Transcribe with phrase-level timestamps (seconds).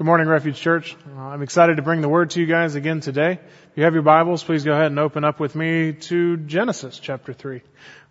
[0.00, 0.96] Good morning, Refuge Church.
[1.14, 3.32] Uh, I'm excited to bring the word to you guys again today.
[3.32, 6.98] If you have your Bibles, please go ahead and open up with me to Genesis
[6.98, 7.60] chapter 3.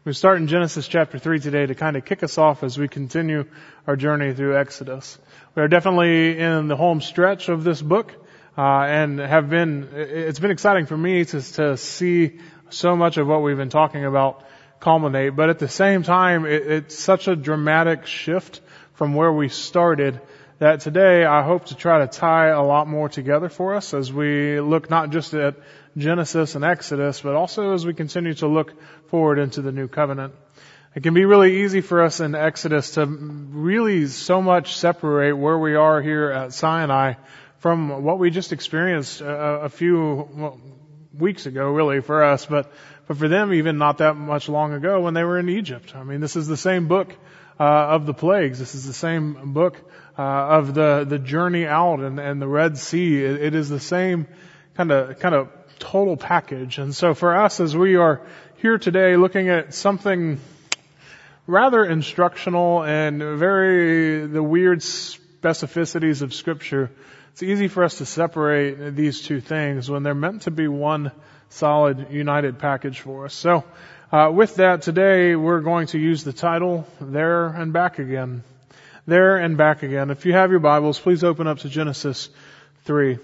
[0.05, 2.87] We start in Genesis chapter 3 today to kind of kick us off as we
[2.87, 3.45] continue
[3.87, 5.17] our journey through Exodus.
[5.55, 8.13] We are definitely in the home stretch of this book,
[8.55, 12.37] uh, and have been, it's been exciting for me to, to see
[12.69, 14.43] so much of what we've been talking about
[14.79, 18.61] culminate, but at the same time, it, it's such a dramatic shift
[18.93, 20.21] from where we started
[20.59, 24.11] that today I hope to try to tie a lot more together for us as
[24.11, 25.55] we look not just at
[25.97, 28.73] Genesis and Exodus, but also as we continue to look
[29.07, 30.33] forward into the new covenant.
[30.95, 35.57] It can be really easy for us in Exodus to really so much separate where
[35.57, 37.13] we are here at Sinai
[37.59, 40.59] from what we just experienced a, a few
[41.13, 42.71] weeks ago, really, for us, but,
[43.07, 45.95] but for them even not that much long ago when they were in Egypt.
[45.95, 47.15] I mean, this is the same book
[47.59, 48.59] uh, of the plagues.
[48.59, 49.77] This is the same book
[50.19, 53.23] uh, of the the journey out and, and the Red Sea.
[53.23, 54.27] It, it is the same
[54.75, 55.47] kind of kind of
[55.79, 56.77] total package.
[56.77, 58.21] And so for us, as we are
[58.57, 60.41] here today, looking at something
[61.47, 66.91] rather instructional and very the weird specificities of Scripture,
[67.31, 71.13] it's easy for us to separate these two things when they're meant to be one
[71.47, 73.33] solid, united package for us.
[73.33, 73.63] So
[74.11, 78.43] uh, with that, today we're going to use the title There and Back Again.
[79.09, 80.11] There and Back Again.
[80.11, 82.29] If you have your Bibles, please open up to Genesis
[82.85, 83.17] 3.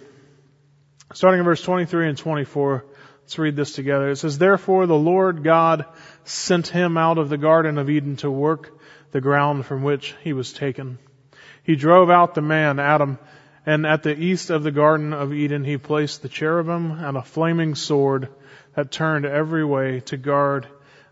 [1.14, 2.83] Starting in verse 23 and 24,
[3.22, 4.09] let's read this together.
[4.09, 5.86] It says, Therefore the Lord God
[6.23, 8.80] sent him out of the Garden of Eden to work
[9.11, 10.97] the ground from which he was taken.
[11.61, 13.19] He drove out the man, Adam,
[13.63, 17.22] and at the east of the Garden of Eden he placed the cherubim and a
[17.22, 18.30] flaming sword
[18.75, 20.67] that turned every way to guard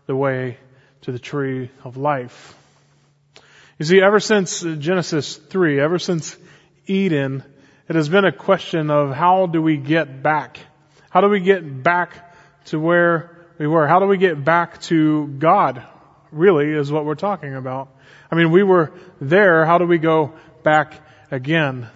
[0.06, 0.58] the way
[1.02, 2.56] to the tree of life.
[3.76, 6.36] You see, ever since Genesis 3, ever since
[6.86, 7.42] Eden,
[7.88, 10.60] it has been a question of how do we get back?
[11.10, 12.34] How do we get back
[12.66, 13.88] to where we were?
[13.88, 15.82] How do we get back to God?
[16.30, 17.88] Really is what we're talking about.
[18.30, 19.66] I mean, we were there.
[19.66, 20.94] How do we go back
[21.32, 21.88] again?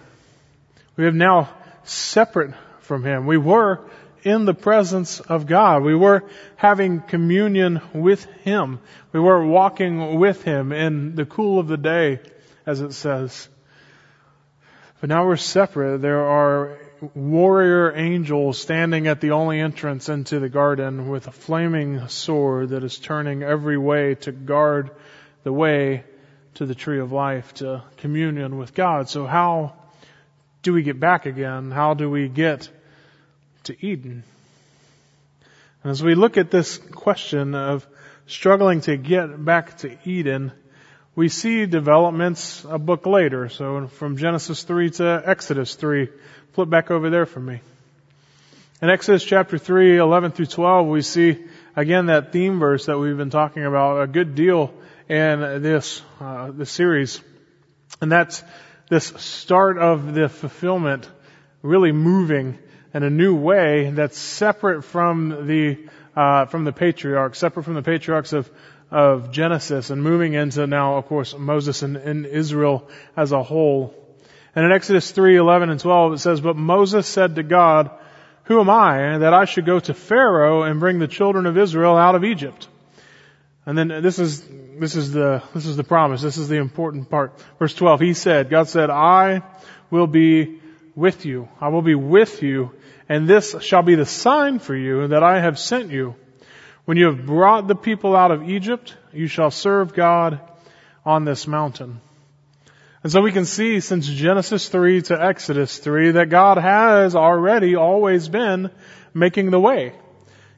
[0.97, 1.49] We have now
[1.83, 3.25] separate from Him.
[3.25, 3.89] We were
[4.23, 5.83] in the presence of God.
[5.83, 6.23] We were
[6.55, 8.79] having communion with Him.
[9.11, 12.19] We were walking with Him in the cool of the day,
[12.65, 13.47] as it says.
[15.01, 16.01] But now we're separate.
[16.01, 16.77] There are
[17.13, 22.83] warrior angels standing at the only entrance into the garden with a flaming sword that
[22.83, 24.91] is turning every way to guard
[25.43, 26.03] the way
[26.55, 29.07] to the tree of life, to communion with God.
[29.07, 29.75] So how
[30.61, 31.71] do we get back again?
[31.71, 32.69] How do we get
[33.69, 34.23] to Eden.
[35.83, 37.87] And as we look at this question of
[38.25, 40.51] struggling to get back to Eden,
[41.15, 43.47] we see developments a book later.
[43.49, 46.09] So from Genesis 3 to Exodus 3,
[46.53, 47.61] flip back over there for me.
[48.81, 51.37] In Exodus chapter 3, 11 through 12, we see
[51.75, 54.73] again that theme verse that we've been talking about a good deal
[55.07, 57.21] in this, uh, this series.
[58.01, 58.43] And that's
[58.89, 61.07] this start of the fulfillment
[61.61, 62.57] really moving
[62.93, 65.77] in a new way that's separate from the
[66.15, 68.49] uh, from the patriarchs, separate from the patriarchs of
[68.91, 73.93] of Genesis, and moving into now, of course, Moses and, and Israel as a whole.
[74.55, 77.91] And in Exodus 3, 11 and 12, it says, But Moses said to God,
[78.45, 81.95] Who am I that I should go to Pharaoh and bring the children of Israel
[81.95, 82.67] out of Egypt?
[83.65, 84.43] And then this is,
[84.79, 86.23] this is the, this is the promise.
[86.23, 87.39] This is the important part.
[87.59, 89.43] Verse 12, he said, God said, I
[89.91, 90.59] will be
[90.95, 91.47] with you.
[91.61, 92.71] I will be with you
[93.09, 96.15] and this shall be the sign for you that I have sent you.
[96.85, 100.39] When you have brought the people out of Egypt, you shall serve God
[101.03, 102.01] on this mountain.
[103.01, 107.75] And so we can see since Genesis 3 to Exodus 3 that God has already
[107.75, 108.69] always been
[109.13, 109.93] making the way.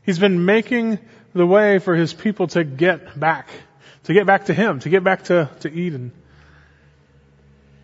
[0.04, 1.00] He's been making
[1.34, 3.48] the way for His people to get back,
[4.06, 6.12] to get back to Him, to get back to, to Eden.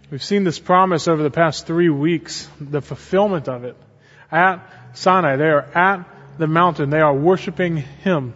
[0.09, 3.77] We've seen this promise over the past three weeks, the fulfillment of it
[4.31, 4.61] at
[4.93, 5.35] Sinai.
[5.35, 6.05] They are at
[6.37, 6.89] the mountain.
[6.89, 8.33] They are worshiping Him.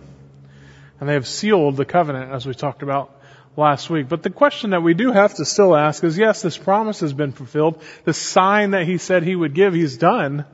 [0.99, 3.19] And they have sealed the covenant as we talked about
[3.57, 4.07] last week.
[4.07, 7.13] But the question that we do have to still ask is, yes, this promise has
[7.13, 7.81] been fulfilled.
[8.05, 10.45] The sign that He said He would give, He's done.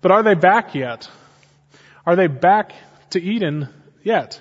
[0.00, 1.08] But are they back yet?
[2.06, 2.72] Are they back
[3.10, 3.68] to Eden
[4.02, 4.40] yet?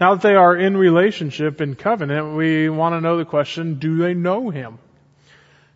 [0.00, 3.98] Now that they are in relationship, in covenant, we want to know the question, do
[3.98, 4.78] they know Him?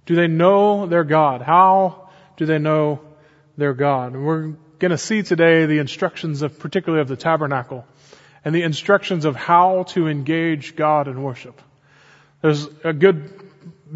[0.06, 1.42] Do they know their God?
[1.42, 3.00] How do they know
[3.56, 4.14] their God.
[4.14, 7.86] And we're going to see today the instructions of, particularly of the tabernacle,
[8.44, 11.60] and the instructions of how to engage God in worship.
[12.42, 13.30] There's a good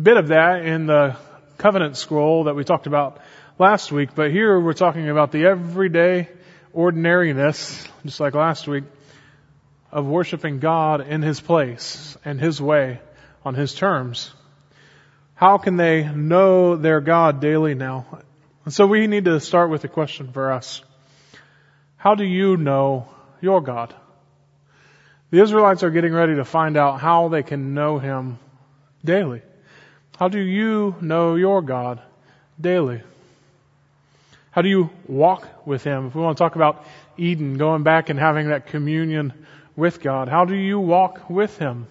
[0.01, 1.17] bit of that in the
[1.59, 3.21] covenant scroll that we talked about
[3.59, 6.29] last week, but here we're talking about the everyday
[6.73, 8.85] ordinariness, just like last week,
[9.91, 13.01] of worshiping God in His place and His way
[13.45, 14.33] on His terms.
[15.35, 18.07] How can they know their God daily now?
[18.69, 20.83] And so we need to start with a question for us.
[21.97, 23.09] How do you know
[23.41, 23.95] your God?
[25.31, 28.39] The Israelites are getting ready to find out how they can know Him
[29.03, 29.41] daily.
[30.19, 32.03] How do you know your God
[32.61, 33.01] daily?
[34.51, 36.09] How do you walk with Him?
[36.09, 36.85] If we want to talk about
[37.17, 39.33] Eden, going back and having that communion
[39.77, 41.87] with God, how do you walk with Him?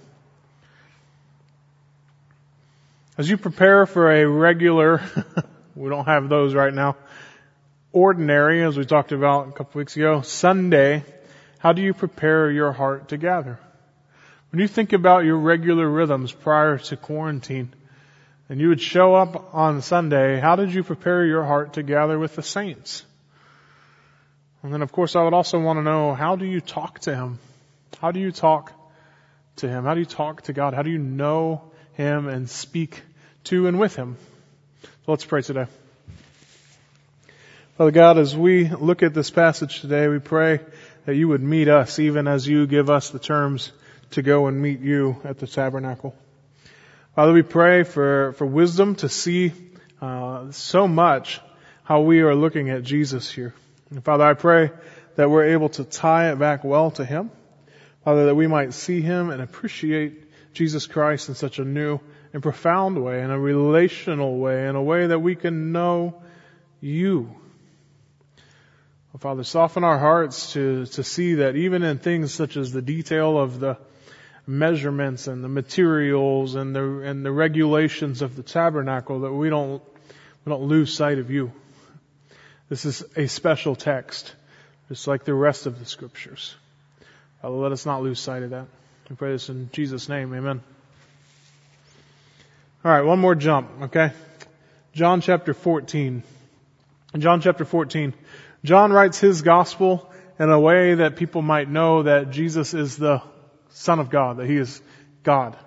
[3.18, 5.02] As you prepare for a regular,
[5.78, 6.98] we don't have those right now,
[7.92, 11.04] ordinary, as we talked about a couple weeks ago, Sunday,
[11.60, 13.60] how do you prepare your heart to gather?
[14.52, 17.74] When you think about your regular rhythms prior to quarantine,
[18.50, 22.18] and you would show up on Sunday, how did you prepare your heart to gather
[22.18, 23.06] with the saints?
[24.64, 27.16] And then of course I would also want to know, how do you talk to
[27.16, 27.40] Him?
[28.00, 28.72] How do you talk
[29.58, 29.84] to Him?
[29.84, 30.74] How do you talk to God?
[30.74, 33.02] How do you know Him and speak
[33.46, 34.18] to and with Him?
[35.10, 35.68] Let's pray today.
[37.78, 40.60] Father God, as we look at this passage today, we pray
[41.06, 43.72] that you would meet us even as you give us the terms
[44.12, 46.14] to go and meet you at the tabernacle.
[47.16, 49.54] Father, we pray for, for wisdom to see
[50.02, 51.40] uh, so much
[51.86, 53.54] how we are looking at Jesus here.
[53.90, 54.72] And Father, I pray
[55.16, 57.32] that we're able to tie it back well to Him.
[58.04, 62.02] Father, that we might see Him and appreciate Jesus Christ in such a new
[62.38, 66.22] and profound way, in a relational way, in a way that we can know
[66.82, 67.36] You.
[69.20, 73.40] Father, soften our hearts to, to see that even in things such as the detail
[73.40, 73.80] of the
[74.46, 79.82] measurements and the materials and the and the regulations of the tabernacle that we don't
[80.46, 81.52] we don't lose sight of you.
[82.70, 84.36] This is a special text,
[84.90, 86.54] just like the rest of the scriptures.
[87.42, 88.68] Father, let us not lose sight of that.
[89.10, 90.32] We pray this in Jesus' name.
[90.36, 90.62] Amen.
[92.88, 94.14] All right, one more jump, okay?
[94.94, 96.24] John chapter 14.
[97.14, 98.14] In John chapter 14,
[98.64, 103.22] John writes his gospel in a way that people might know that Jesus is the
[103.72, 104.82] Son of God, that He is
[105.24, 105.58] God.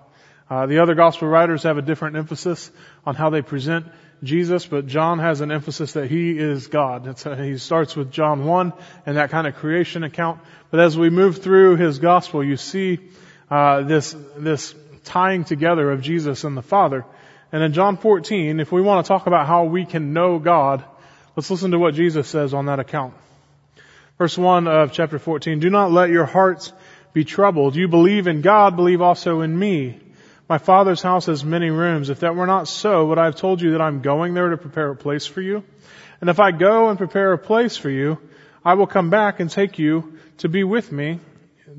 [0.48, 2.70] Uh, the other gospel writers have a different emphasis
[3.04, 3.84] on how they present
[4.22, 7.26] Jesus, but John has an emphasis that He is God.
[7.26, 8.72] Uh, he starts with John 1
[9.04, 10.40] and that kind of creation account.
[10.70, 12.98] But as we move through His gospel, you see
[13.50, 14.74] uh, this this
[15.10, 17.04] tying together of Jesus and the Father.
[17.50, 20.84] And in John 14, if we want to talk about how we can know God,
[21.34, 23.14] let's listen to what Jesus says on that account.
[24.18, 26.72] Verse 1 of chapter 14, Do not let your hearts
[27.12, 27.74] be troubled.
[27.74, 29.98] You believe in God, believe also in me.
[30.48, 32.08] My Father's house has many rooms.
[32.08, 34.56] If that were not so, would I have told you that I'm going there to
[34.56, 35.64] prepare a place for you?
[36.20, 38.18] And if I go and prepare a place for you,
[38.64, 41.18] I will come back and take you to be with me,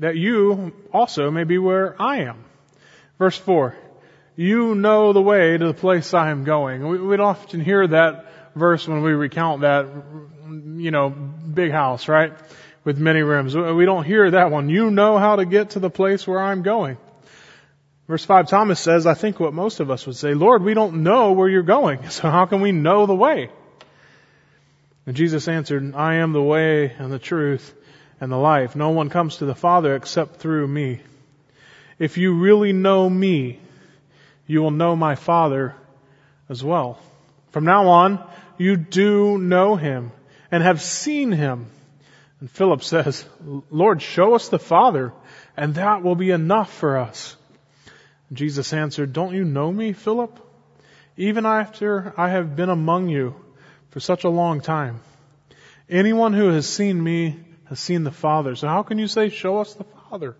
[0.00, 2.44] that you also may be where I am.
[3.18, 3.76] Verse 4.
[4.36, 6.86] You know the way to the place I am going.
[6.86, 9.86] We, would often hear that verse when we recount that,
[10.48, 12.32] you know, big house, right?
[12.84, 13.56] with many rooms.
[13.56, 14.68] We don't hear that one.
[14.68, 16.98] You know how to get to the place where I'm going.
[18.08, 21.02] Verse 5, Thomas says, I think what most of us would say, Lord, we don't
[21.02, 23.50] know where you're going, so how can we know the way?
[25.06, 27.74] And Jesus answered, I am the way and the truth
[28.20, 28.76] and the life.
[28.76, 31.00] No one comes to the Father except through me.
[31.98, 33.60] If you really know me,
[34.46, 35.74] you will know my Father
[36.48, 36.98] as well.
[37.50, 38.22] From now on,
[38.58, 40.12] you do know him
[40.50, 41.66] and have seen him.
[42.40, 43.24] And Philip says,
[43.70, 45.12] Lord, show us the Father,
[45.56, 47.36] and that will be enough for us.
[48.28, 50.38] And Jesus answered, Don't you know me, Philip?
[51.16, 53.34] Even after I have been among you
[53.90, 55.00] for such a long time.
[55.88, 58.56] Anyone who has seen me has seen the Father.
[58.56, 60.36] So how can you say, show us the Father?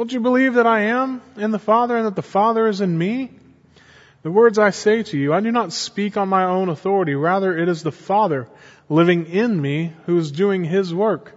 [0.00, 2.96] Don't you believe that I am in the Father and that the Father is in
[2.96, 3.32] me?
[4.22, 7.14] The words I say to you, I do not speak on my own authority.
[7.14, 8.48] Rather, it is the Father
[8.88, 11.36] living in me who is doing His work.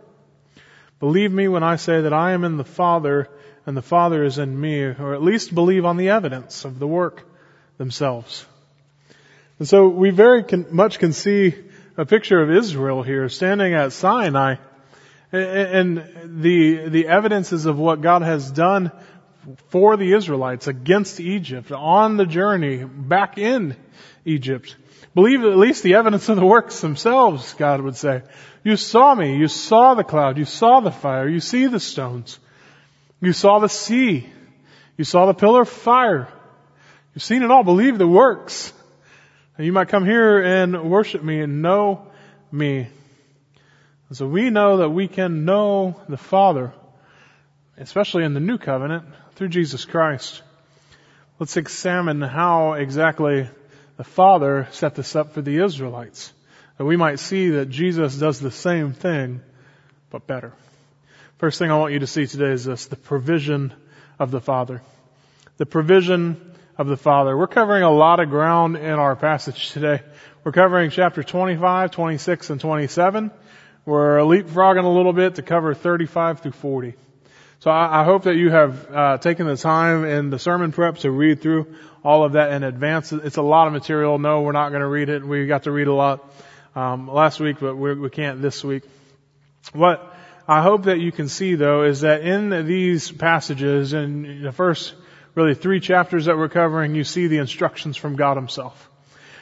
[1.01, 3.27] Believe me when I say that I am in the Father
[3.65, 6.87] and the Father is in me, or at least believe on the evidence of the
[6.87, 7.27] work
[7.77, 8.45] themselves.
[9.59, 11.53] And so we very much can see
[11.97, 14.55] a picture of Israel here standing at Sinai
[15.33, 18.91] and the, the evidences of what God has done
[19.69, 23.75] for the Israelites against Egypt on the journey back in
[24.25, 24.75] Egypt.
[25.15, 28.21] Believe at least the evidence of the works themselves, God would say.
[28.63, 29.37] You saw me.
[29.37, 30.37] You saw the cloud.
[30.37, 31.27] You saw the fire.
[31.27, 32.39] You see the stones.
[33.19, 34.29] You saw the sea.
[34.97, 36.27] You saw the pillar of fire.
[37.13, 37.63] You've seen it all.
[37.63, 38.71] Believe the works.
[39.57, 42.07] And you might come here and worship me and know
[42.51, 42.87] me.
[44.13, 46.71] And so we know that we can know the Father,
[47.79, 50.43] especially in the new covenant, through Jesus Christ.
[51.39, 53.49] Let's examine how exactly
[53.97, 56.31] the Father set this up for the Israelites.
[56.77, 59.41] That we might see that Jesus does the same thing,
[60.11, 60.53] but better.
[61.39, 63.73] First thing I want you to see today is this, the provision
[64.19, 64.83] of the Father.
[65.57, 67.35] The provision of the Father.
[67.35, 70.03] We're covering a lot of ground in our passage today.
[70.43, 73.31] We're covering chapter 25, 26, and 27.
[73.85, 76.93] We're leapfrogging a little bit to cover 35 through 40.
[77.59, 80.99] So I, I hope that you have uh, taken the time in the sermon prep
[80.99, 83.11] to read through all of that in advance.
[83.11, 84.17] It's a lot of material.
[84.19, 85.25] No, we're not going to read it.
[85.25, 86.33] We got to read a lot
[86.75, 88.83] um, last week, but we, we can't this week.
[89.73, 90.15] What
[90.47, 94.93] I hope that you can see though is that in these passages, in the first
[95.35, 98.89] really three chapters that we're covering, you see the instructions from God himself.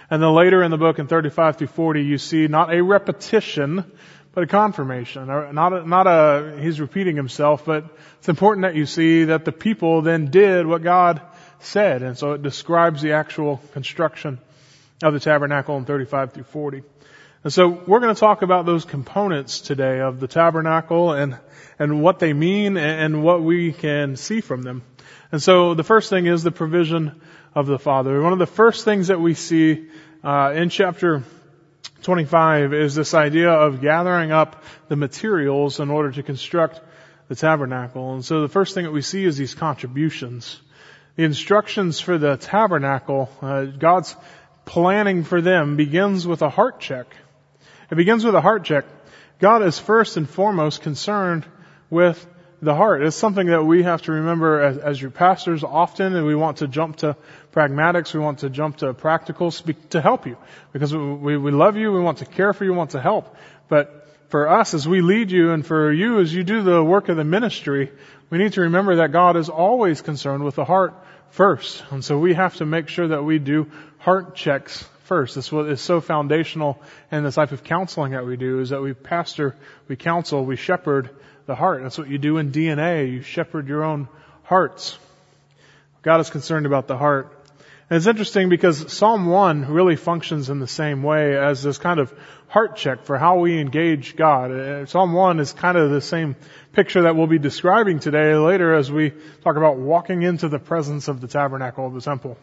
[0.10, 3.89] And then later in the book in 35 through 40, you see not a repetition,
[4.33, 5.27] but a confirmation.
[5.27, 7.85] Not a, not a, he's repeating himself, but
[8.19, 11.21] it's important that you see that the people then did what God
[11.59, 12.01] said.
[12.01, 14.39] And so it describes the actual construction
[15.03, 16.83] of the tabernacle in 35 through 40.
[17.43, 21.38] And so we're going to talk about those components today of the tabernacle and,
[21.79, 24.83] and what they mean and what we can see from them.
[25.31, 27.19] And so the first thing is the provision
[27.55, 28.21] of the Father.
[28.21, 29.88] One of the first things that we see
[30.23, 31.23] uh, in chapter
[32.01, 36.81] 25 is this idea of gathering up the materials in order to construct
[37.27, 38.13] the tabernacle.
[38.13, 40.60] And so the first thing that we see is these contributions.
[41.15, 44.15] The instructions for the tabernacle, uh, God's
[44.65, 47.08] planning for them begins with a heart check.
[47.91, 48.86] It begins with a heart check.
[49.39, 51.46] God is first and foremost concerned
[51.89, 52.25] with
[52.62, 53.01] the heart.
[53.01, 56.58] It's something that we have to remember as, as your pastors often, and we want
[56.58, 57.15] to jump to
[57.51, 60.38] pragmatics, we want to jump to practicals to help you.
[60.72, 63.36] Because we, we love you, we want to care for you, we want to help.
[63.68, 67.10] But for us, as we lead you, and for you as you do the work
[67.10, 67.91] of the ministry,
[68.30, 70.94] we need to remember that God is always concerned with the heart
[71.32, 71.84] first.
[71.89, 75.51] And so we have to make sure that we do heart checks first.
[75.51, 78.94] What is so foundational in the type of counseling that we do is that we
[78.94, 79.56] pastor,
[79.88, 81.10] we counsel, we shepherd
[81.45, 81.83] the heart.
[81.83, 83.12] That's what you do in DNA.
[83.12, 84.07] You shepherd your own
[84.43, 84.98] hearts.
[86.01, 87.38] God is concerned about the heart.
[87.89, 92.00] And it's interesting because Psalm 1 really functions in the same way as this kind
[92.00, 92.13] of
[92.48, 94.51] heart check for how we engage God.
[94.51, 96.38] Uh, Psalm 1 is kind of the same
[96.71, 99.12] picture that we'll be describing today later as we
[99.43, 102.38] talk about walking into the presence of the tabernacle of the temple.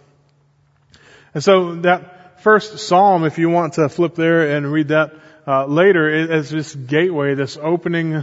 [1.33, 5.15] And so that first psalm, if you want to flip there and read that
[5.49, 8.23] uh, later, as this gateway, this opening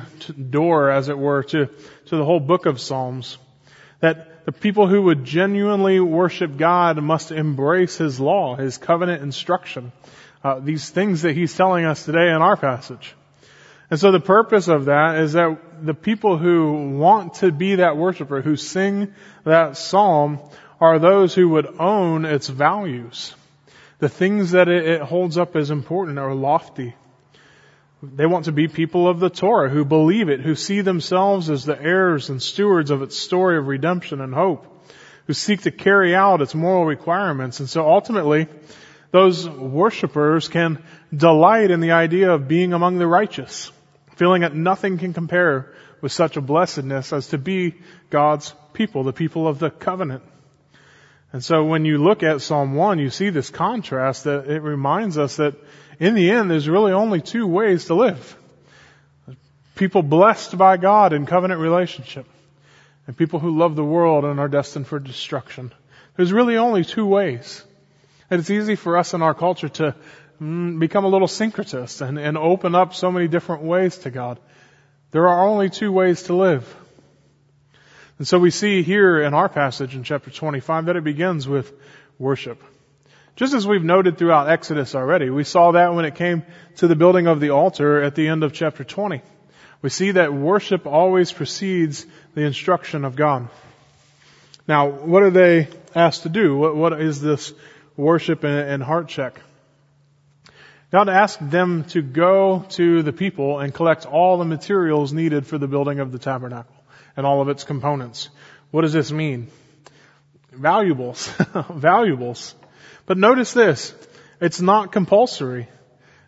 [0.52, 1.66] door, as it were, to
[2.06, 3.40] to the whole book of Psalms.
[4.02, 9.92] That the people who would genuinely worship God must embrace His law, His covenant instruction,
[10.44, 13.16] uh, these things that He's telling us today in our passage.
[13.90, 17.98] And so the purpose of that is that the people who want to be that
[17.98, 19.16] worshiper, who sing
[19.46, 20.40] that psalm,
[20.80, 23.34] are those who would own its values
[24.00, 26.94] the things that it holds up as important are lofty.
[28.16, 31.66] They want to be people of the Torah who believe it, who see themselves as
[31.66, 34.66] the heirs and stewards of its story of redemption and hope,
[35.28, 37.60] who seek to carry out its moral requirements.
[37.60, 38.48] And so ultimately,
[39.12, 40.84] those worshipers can
[41.16, 43.72] delight in the idea of being among the righteous,
[44.16, 47.76] feeling that nothing can compare with such a blessedness as to be
[48.10, 50.24] God's people, the people of the covenant.
[51.32, 55.18] And so when you look at Psalm 1, you see this contrast that it reminds
[55.18, 55.56] us that
[56.00, 58.38] in the end, there's really only two ways to live.
[59.76, 62.26] People blessed by God in covenant relationship
[63.08, 65.72] and people who love the world and are destined for destruction.
[66.16, 67.64] There's really only two ways.
[68.30, 69.96] And it's easy for us in our culture to
[70.42, 74.40] mm, become a little syncretist and, and open up so many different ways to God.
[75.12, 76.76] There are only two ways to live.
[78.18, 81.72] And so we see here in our passage in chapter 25 that it begins with
[82.18, 82.64] worship.
[83.36, 86.44] Just as we've noted throughout Exodus already, we saw that when it came
[86.78, 89.22] to the building of the altar at the end of chapter 20.
[89.82, 93.50] We see that worship always precedes the instruction of God.
[94.68, 96.58] Now, what are they asked to do?
[96.58, 97.54] What, what is this
[97.98, 99.40] worship and, and heart check?
[100.92, 105.58] God asked them to go to the people and collect all the materials needed for
[105.58, 106.76] the building of the tabernacle
[107.18, 108.30] and all of its components.
[108.72, 109.50] What does this mean?
[110.54, 111.28] Valuables.
[111.70, 112.56] Valuables.
[113.06, 113.94] But notice this.
[114.42, 115.68] It's not compulsory.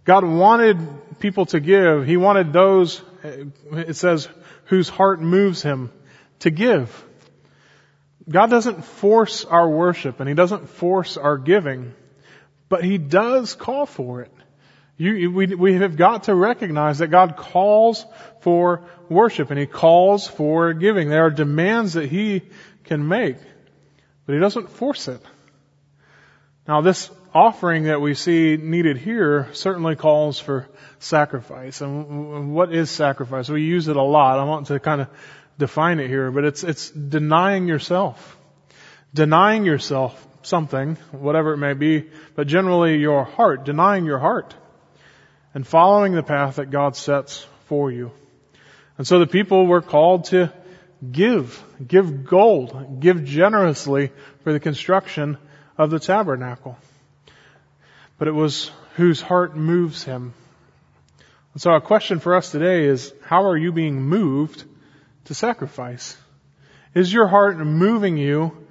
[0.06, 0.78] God wanted
[1.20, 2.06] people to give.
[2.06, 4.30] He wanted those, it says,
[4.66, 5.92] whose heart moves him
[6.40, 7.06] to give.
[8.30, 11.94] God doesn't force our worship and He doesn't force our giving,
[12.70, 14.32] But He does call for it.
[14.98, 18.04] You, we, we have got to recognize that God calls
[18.42, 21.10] for worship and He calls for giving.
[21.10, 22.42] There are demands that He
[22.84, 23.38] can make,
[24.26, 25.22] but He doesn't force it.
[26.68, 30.68] Now this offering that we see needed here certainly calls for
[31.00, 31.82] sacrifice.
[31.82, 33.48] And what is sacrifice?
[33.48, 34.40] We use it a lot.
[34.40, 35.08] I want to kind of
[35.58, 38.38] define it here, but it's, it's denying yourself.
[39.14, 44.56] Denying yourself something, whatever it may be, but generally your heart, denying your heart
[45.54, 48.12] and following the path that God sets for you.
[48.98, 50.52] And so the people were called to
[51.12, 54.12] give, give gold, give generously
[54.44, 55.38] for the construction
[55.78, 56.78] of the tabernacle.
[58.18, 60.34] But it was whose heart moves him.
[61.54, 64.64] And so a question for us today is, how are you being moved
[65.26, 66.18] to sacrifice?
[66.94, 68.66] Is your heart moving you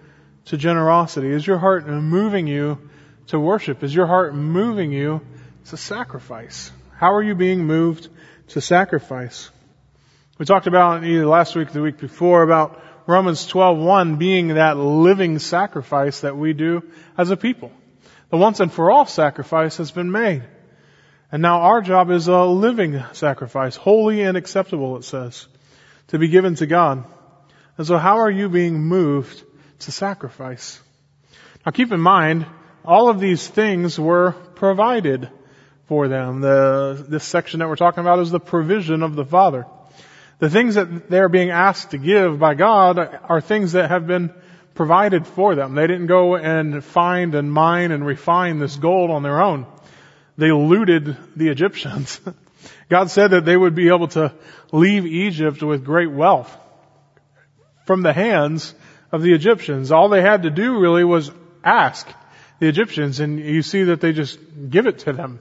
[0.47, 1.31] to generosity?
[1.31, 2.79] Is your heart moving you
[3.29, 3.83] to worship?
[3.83, 5.21] Is your heart moving you
[5.67, 6.71] to sacrifice?
[6.97, 8.09] How are you being moved
[8.49, 9.51] to sacrifice?
[10.39, 14.77] We talked about either last week or the week before about Romans 12:1 being that
[14.77, 16.83] living sacrifice that we do
[17.17, 17.71] as a people.
[18.31, 20.43] The once and for all sacrifice has been made.
[21.31, 25.47] And now our job is a living sacrifice, holy and acceptable, it says,
[26.09, 27.05] to be given to God.
[27.79, 29.43] And so how are you being moved
[29.81, 30.81] to sacrifice.
[31.65, 32.47] Now keep in mind,
[32.85, 35.29] all of these things were provided
[35.87, 36.41] for them.
[36.41, 39.67] The, this section that we're talking about is the provision of the Father.
[40.38, 44.35] The things that they're being asked to give by God are things that have been
[44.75, 45.75] provided for them.
[45.75, 49.66] They didn't go and find and mine and refine this gold on their own.
[50.37, 52.21] They looted the Egyptians.
[52.88, 54.35] God said that they would be able to
[54.73, 56.55] leave Egypt with great wealth
[57.87, 58.75] from the hands
[59.11, 59.90] of the Egyptians.
[59.90, 61.31] All they had to do really was
[61.64, 62.07] ask
[62.59, 64.38] the Egyptians and you see that they just
[64.69, 65.40] give it to them.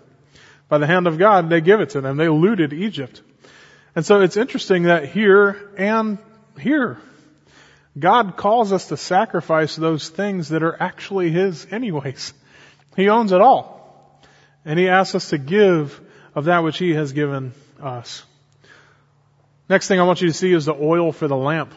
[0.69, 2.17] By the hand of God, they give it to them.
[2.17, 3.21] They looted Egypt.
[3.95, 6.17] And so it's interesting that here and
[6.59, 6.99] here,
[7.97, 12.33] God calls us to sacrifice those things that are actually His anyways.
[12.97, 14.21] He owns it all.
[14.65, 15.99] And He asks us to give
[16.33, 18.23] of that which He has given us.
[19.69, 21.73] Next thing I want you to see is the oil for the lamp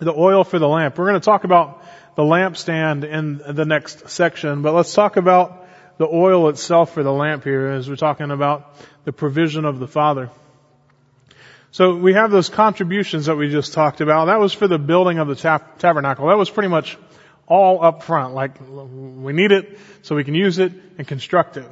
[0.00, 0.98] the oil for the lamp.
[0.98, 1.84] We're going to talk about
[2.16, 5.66] the lampstand in the next section, but let's talk about
[5.98, 9.86] the oil itself for the lamp here as we're talking about the provision of the
[9.86, 10.30] Father.
[11.72, 14.24] So we have those contributions that we just talked about.
[14.26, 16.28] That was for the building of the tab- tabernacle.
[16.28, 16.98] That was pretty much
[17.46, 18.34] all up front.
[18.34, 21.66] Like we need it so we can use it and construct it.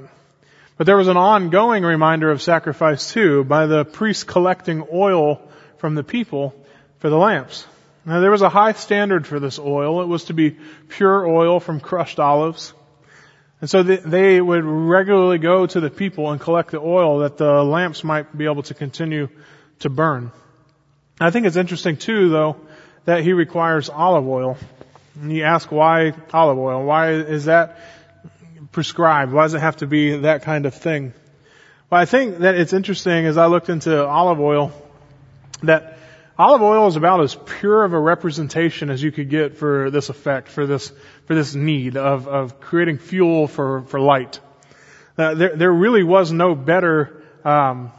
[0.76, 5.42] But there was an ongoing reminder of sacrifice too by the priests collecting oil
[5.78, 6.54] from the people
[6.98, 7.66] for the lamps.
[8.06, 10.00] Now there was a high standard for this oil.
[10.02, 10.56] It was to be
[10.88, 12.72] pure oil from crushed olives.
[13.60, 17.64] And so they would regularly go to the people and collect the oil that the
[17.64, 19.28] lamps might be able to continue
[19.80, 20.32] to burn.
[21.20, 22.56] I think it's interesting too though
[23.04, 24.56] that he requires olive oil.
[25.20, 26.84] And you ask why olive oil?
[26.84, 27.78] Why is that
[28.72, 29.32] prescribed?
[29.32, 31.12] Why does it have to be that kind of thing?
[31.90, 34.72] Well, I think that it's interesting as I looked into olive oil
[35.62, 35.98] that
[36.38, 40.08] Olive oil is about as pure of a representation as you could get for this
[40.08, 40.92] effect, for this,
[41.24, 44.38] for this need of, of creating fuel for, for light.
[45.16, 47.90] Uh, there, there really was no better um,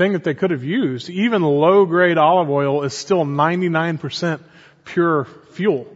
[0.00, 1.10] thing that they could have used.
[1.10, 4.40] Even low grade olive oil is still 99%
[4.86, 5.94] pure fuel.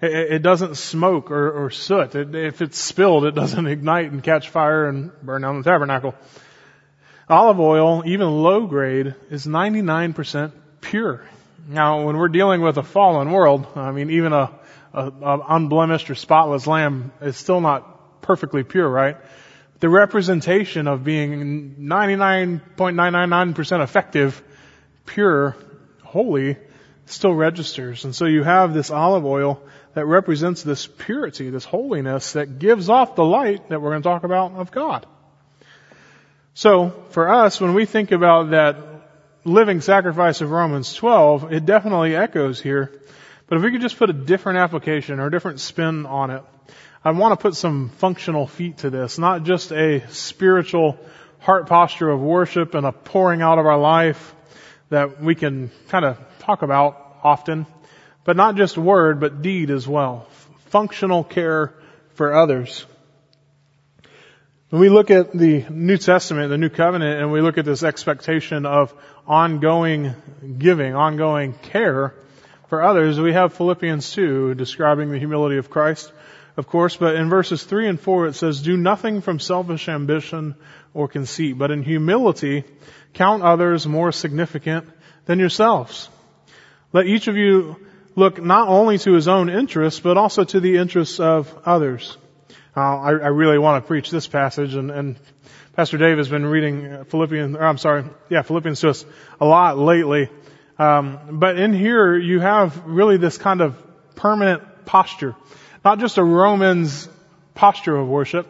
[0.00, 2.14] It, it doesn't smoke or, or soot.
[2.14, 6.14] It, if it's spilled, it doesn't ignite and catch fire and burn down the tabernacle.
[7.28, 11.22] Olive oil, even low grade, is 99% pure.
[11.68, 14.50] Now, when we're dealing with a fallen world, I mean, even a,
[14.94, 19.18] a, a unblemished or spotless lamb is still not perfectly pure, right?
[19.82, 24.40] The representation of being 99.999% effective,
[25.06, 25.56] pure,
[26.04, 26.56] holy,
[27.06, 28.04] still registers.
[28.04, 29.60] And so you have this olive oil
[29.94, 34.08] that represents this purity, this holiness that gives off the light that we're going to
[34.08, 35.04] talk about of God.
[36.54, 38.76] So for us, when we think about that
[39.42, 43.02] living sacrifice of Romans 12, it definitely echoes here.
[43.48, 46.44] But if we could just put a different application or a different spin on it,
[47.04, 50.96] I want to put some functional feet to this, not just a spiritual
[51.40, 54.32] heart posture of worship and a pouring out of our life
[54.88, 57.66] that we can kind of talk about often,
[58.22, 60.28] but not just word, but deed as well.
[60.66, 61.74] Functional care
[62.14, 62.86] for others.
[64.68, 67.82] When we look at the New Testament, the New Covenant, and we look at this
[67.82, 68.94] expectation of
[69.26, 70.14] ongoing
[70.56, 72.14] giving, ongoing care
[72.68, 76.12] for others, we have Philippians 2 describing the humility of Christ.
[76.56, 80.54] Of course, but in verses 3 and 4 it says, Do nothing from selfish ambition
[80.94, 82.64] or conceit, but in humility
[83.14, 84.88] count others more significant
[85.26, 86.08] than yourselves.
[86.92, 87.76] Let each of you
[88.14, 92.16] look not only to his own interests, but also to the interests of others.
[92.76, 95.16] Uh, I, I, really want to preach this passage, and, and,
[95.74, 97.56] Pastor Dave has been reading Philippians.
[97.56, 99.06] Or I'm sorry, yeah, Philippians to us
[99.40, 100.28] a lot lately.
[100.78, 103.82] Um, but in here, you have really this kind of
[104.14, 105.34] permanent posture,
[105.84, 107.08] not just a Romans
[107.54, 108.46] posture of worship,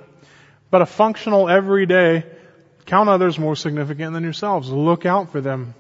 [0.71, 2.25] but a functional everyday.
[2.87, 4.71] Count others more significant than yourselves.
[4.71, 5.75] Look out for them.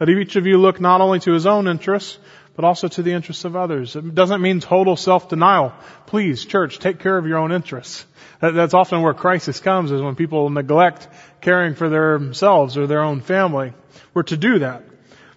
[0.00, 2.18] Let each of you look not only to his own interests,
[2.56, 3.94] but also to the interests of others.
[3.94, 5.72] It doesn't mean total self-denial.
[6.06, 8.04] Please, church, take care of your own interests.
[8.40, 11.08] That's often where crisis comes is when people neglect
[11.40, 13.72] caring for themselves or their own family.
[14.14, 14.82] We're to do that.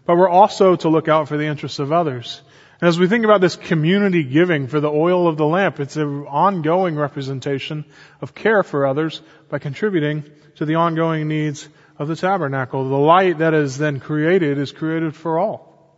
[0.05, 2.41] But we're also to look out for the interests of others.
[2.81, 5.97] And as we think about this community giving for the oil of the lamp, it's
[5.97, 7.85] an ongoing representation
[8.21, 10.23] of care for others by contributing
[10.55, 12.89] to the ongoing needs of the tabernacle.
[12.89, 15.95] The light that is then created is created for all.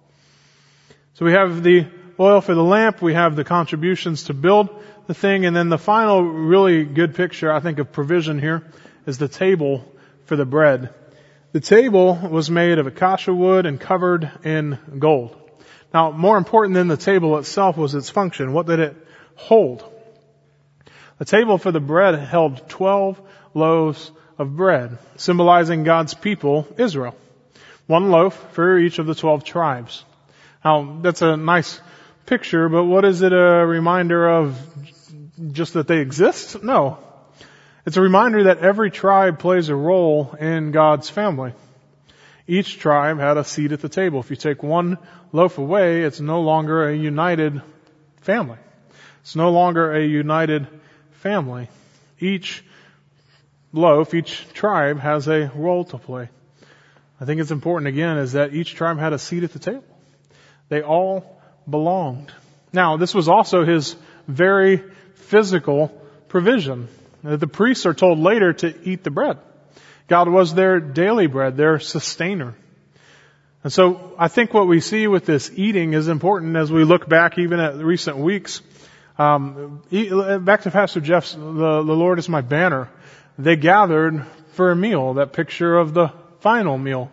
[1.13, 1.87] So we have the
[2.19, 4.67] oil for the lamp, we have the contributions to build
[5.07, 8.61] the thing, and then the final really good picture, I think, of provision here
[9.05, 9.89] is the table
[10.25, 10.93] for the bread.
[11.53, 15.42] The table was made of acacia wood and covered in gold.
[15.93, 18.53] Now, more important than the table itself was its function.
[18.53, 18.95] What did it
[19.35, 19.83] hold?
[21.19, 23.21] The table for the bread held 12
[23.53, 27.15] loaves of bread, symbolizing God's people, Israel.
[27.85, 30.03] One loaf for each of the 12 tribes.
[30.65, 31.79] Now, that's a nice
[32.25, 34.57] picture, but what is it a reminder of?
[35.51, 36.63] Just that they exist?
[36.63, 36.97] No.
[37.85, 41.53] It's a reminder that every tribe plays a role in God's family.
[42.47, 44.19] Each tribe had a seat at the table.
[44.19, 44.97] If you take one
[45.31, 47.61] loaf away, it's no longer a united
[48.21, 48.57] family.
[49.21, 50.67] It's no longer a united
[51.11, 51.69] family.
[52.19, 52.63] Each
[53.71, 56.29] loaf, each tribe has a role to play.
[57.19, 59.85] I think it's important again is that each tribe had a seat at the table.
[60.67, 62.33] They all belonged.
[62.73, 63.95] Now, this was also his
[64.27, 64.83] very
[65.15, 65.89] physical
[66.27, 66.89] provision.
[67.23, 69.37] The priests are told later to eat the bread.
[70.07, 72.55] God was their daily bread, their sustainer.
[73.63, 77.07] And so I think what we see with this eating is important as we look
[77.07, 78.61] back even at recent weeks.
[79.17, 79.81] Um,
[80.41, 82.89] back to Pastor Jeff's, the, the Lord is my banner.
[83.37, 86.11] They gathered for a meal, that picture of the
[86.41, 87.09] final meal.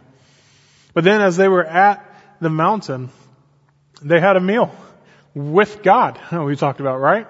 [0.93, 2.05] But then as they were at
[2.41, 3.11] the mountain,
[4.03, 4.75] they had a meal
[5.35, 6.19] with God.
[6.33, 7.29] We talked about, right?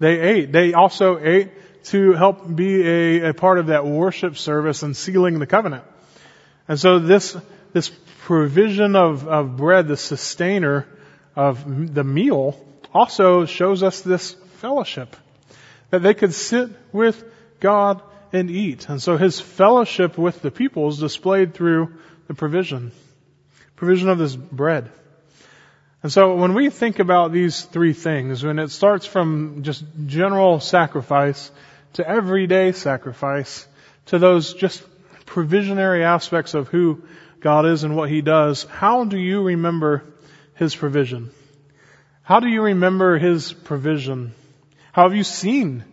[0.00, 0.52] They ate.
[0.52, 1.50] They also ate
[1.84, 5.84] to help be a, a part of that worship service and sealing the covenant.
[6.68, 7.36] And so this,
[7.72, 7.90] this
[8.20, 10.86] provision of, of bread, the sustainer
[11.34, 12.58] of the meal,
[12.92, 15.16] also shows us this fellowship.
[15.90, 17.24] That they could sit with
[17.58, 18.88] God and eat.
[18.88, 21.94] And so his fellowship with the people is displayed through
[22.28, 22.92] the provision.
[23.76, 24.90] Provision of this bread.
[26.02, 30.60] And so when we think about these three things, when it starts from just general
[30.60, 31.50] sacrifice
[31.94, 33.66] to everyday sacrifice
[34.06, 34.82] to those just
[35.26, 37.02] provisionary aspects of who
[37.40, 40.04] God is and what He does, how do you remember
[40.54, 41.30] His provision?
[42.22, 44.34] How do you remember His provision?
[44.92, 45.84] How have you seen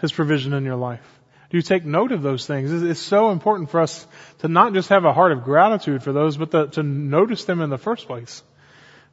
[0.00, 1.06] His provision in your life?
[1.50, 2.72] Do you take note of those things?
[2.72, 4.06] It's so important for us
[4.40, 7.60] to not just have a heart of gratitude for those, but to, to notice them
[7.60, 8.42] in the first place.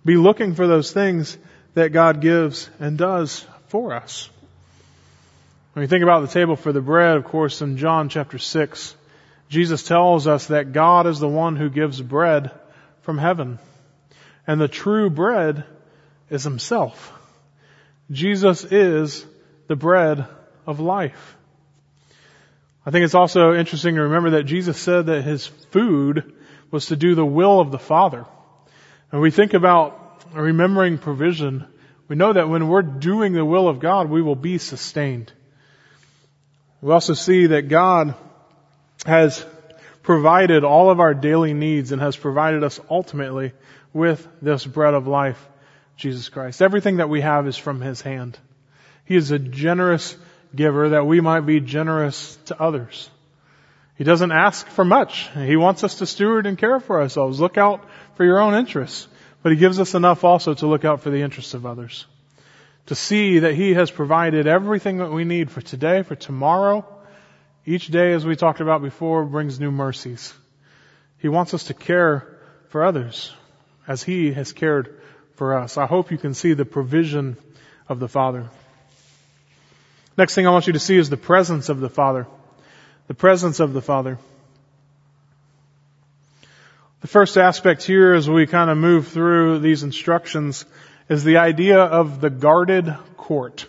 [0.04, 1.38] Be looking for those things
[1.76, 4.30] that God gives and does for us.
[5.74, 8.96] When you think about the table for the bread, of course, in John chapter 6,
[9.50, 12.52] Jesus tells us that God is the one who gives bread
[13.02, 13.58] from heaven.
[14.46, 15.64] And the true bread
[16.30, 17.12] is Himself.
[18.12, 19.26] Jesus is
[19.68, 20.28] the bread
[20.68, 21.38] of life.
[22.86, 26.34] I think it's also interesting to remember that Jesus said that His food
[26.70, 28.28] was to do the will of the Father.
[29.12, 31.66] And we think about remembering provision,
[32.08, 35.32] we know that when we're doing the will of God, we will be sustained.
[36.84, 38.14] We also see that God
[39.06, 39.46] has
[40.02, 43.54] provided all of our daily needs and has provided us ultimately
[43.94, 45.42] with this bread of life,
[45.96, 46.62] Jesus Christ.
[46.62, 48.38] Everything that we have is from His hand.
[49.06, 50.18] He is a generous
[50.54, 53.10] giver that we might be generous to others.
[53.96, 55.30] He doesn't ask for much.
[55.36, 57.40] He wants us to steward and care for ourselves.
[57.40, 59.08] Look out for your own interests.
[59.42, 62.06] But He gives us enough also to look out for the interests of others.
[62.88, 66.86] To see that He has provided everything that we need for today, for tomorrow.
[67.66, 70.34] Each day, as we talked about before, brings new mercies.
[71.20, 72.38] He wants us to care
[72.70, 73.34] for others
[73.88, 75.00] as He has cared
[75.36, 75.78] for us.
[75.78, 77.38] I hope you can see the provision
[77.88, 78.50] of the Father.
[80.18, 82.28] Next thing I want you to see is the presence of the Father.
[83.08, 84.18] The presence of the Father.
[87.02, 90.66] The first aspect here as we kind of move through these instructions
[91.10, 93.68] is the idea of the guarded court.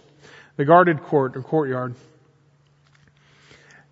[0.57, 1.95] The guarded court or courtyard.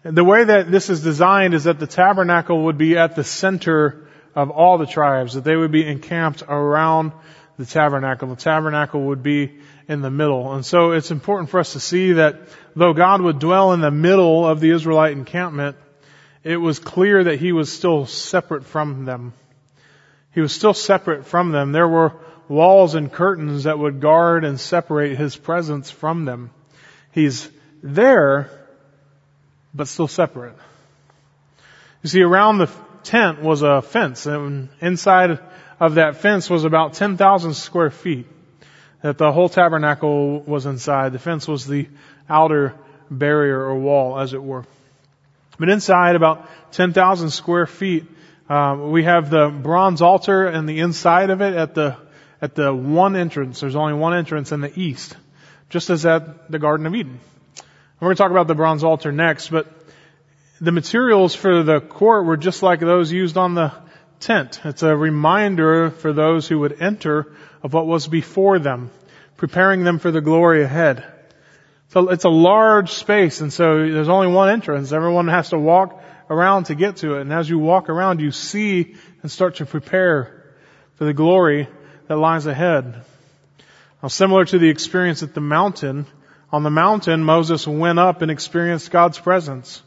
[0.05, 3.25] And the way that this is designed is that the tabernacle would be at the
[3.25, 7.13] center of all the tribes, that they would be encamped around
[7.59, 8.29] the tabernacle.
[8.29, 10.55] The tabernacle would be in the middle.
[10.55, 13.91] And so it's important for us to see that though God would dwell in the
[13.91, 15.77] middle of the Israelite encampment,
[16.43, 19.33] it was clear that he was still separate from them.
[20.35, 21.73] He was still separate from them.
[21.73, 22.15] There were
[22.53, 26.51] walls and curtains that would guard and separate his presence from them.
[27.11, 27.49] He's
[27.83, 28.51] there,
[29.75, 30.55] but still separate.
[32.03, 32.71] You see, around the
[33.05, 35.39] tent was a fence, and inside
[35.81, 38.27] of that fence was about 10,000 square feet.
[39.01, 41.13] That the whole tabernacle was inside.
[41.13, 41.89] The fence was the
[42.29, 42.75] outer
[43.11, 44.65] barrier or wall, as it were.
[45.59, 48.05] But inside, about 10,000 square feet,
[48.49, 51.97] um, we have the bronze altar and the inside of it at the
[52.43, 53.61] at the one entrance.
[53.61, 55.17] There's only one entrance in the east,
[55.71, 57.21] just as at the Garden of Eden.
[58.01, 59.73] We're going to talk about the bronze altar next, but
[60.61, 63.73] the materials for the court were just like those used on the
[64.19, 64.61] tent.
[64.65, 68.91] It's a reminder for those who would enter of what was before them,
[69.37, 71.05] preparing them for the glory ahead.
[71.91, 74.91] So it's a large space, and so there's only one entrance.
[74.91, 77.21] Everyone has to walk around to get to it.
[77.21, 80.55] And as you walk around, you see and start to prepare
[80.95, 81.69] for the glory
[82.09, 83.03] that lies ahead.
[84.03, 86.07] Now, similar to the experience at the mountain,
[86.53, 89.83] on the mountain, Moses went up and experienced God's presence.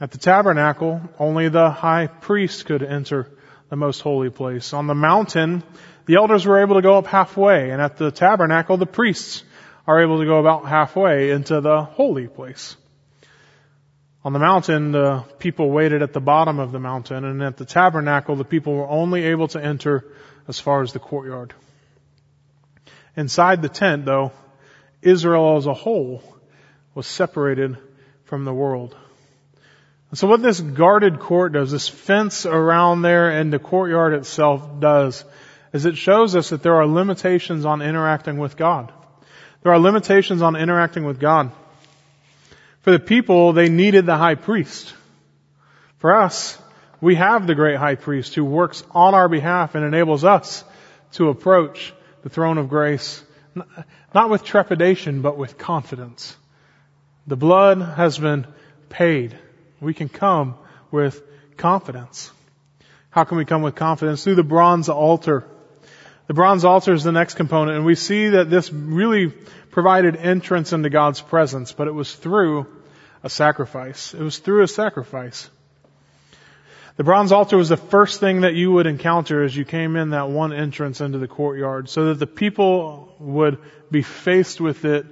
[0.00, 3.28] At the tabernacle, only the high priest could enter
[3.70, 4.72] the most holy place.
[4.72, 5.62] On the mountain,
[6.04, 9.42] the elders were able to go up halfway, and at the tabernacle, the priests
[9.86, 12.76] are able to go about halfway into the holy place.
[14.24, 17.64] On the mountain, the people waited at the bottom of the mountain, and at the
[17.64, 20.04] tabernacle, the people were only able to enter
[20.48, 21.54] as far as the courtyard.
[23.16, 24.32] Inside the tent, though,
[25.02, 26.22] Israel as a whole
[26.94, 27.76] was separated
[28.24, 28.96] from the world.
[30.10, 34.80] And so what this guarded court does, this fence around there and the courtyard itself
[34.80, 35.24] does,
[35.72, 38.92] is it shows us that there are limitations on interacting with God.
[39.62, 41.50] There are limitations on interacting with God.
[42.82, 44.94] For the people, they needed the high priest.
[45.98, 46.56] For us,
[47.00, 50.64] we have the great high priest who works on our behalf and enables us
[51.12, 53.22] to approach the throne of grace,
[54.14, 56.36] not with trepidation, but with confidence.
[57.26, 58.46] The blood has been
[58.88, 59.36] paid.
[59.80, 60.56] We can come
[60.90, 61.22] with
[61.56, 62.30] confidence.
[63.10, 64.24] How can we come with confidence?
[64.24, 65.44] Through the bronze altar.
[66.26, 69.28] The bronze altar is the next component, and we see that this really
[69.70, 72.66] provided entrance into God's presence, but it was through
[73.22, 74.12] a sacrifice.
[74.14, 75.50] It was through a sacrifice.
[76.96, 80.10] The bronze altar was the first thing that you would encounter as you came in
[80.10, 83.58] that one entrance into the courtyard so that the people would
[83.90, 85.04] be faced with it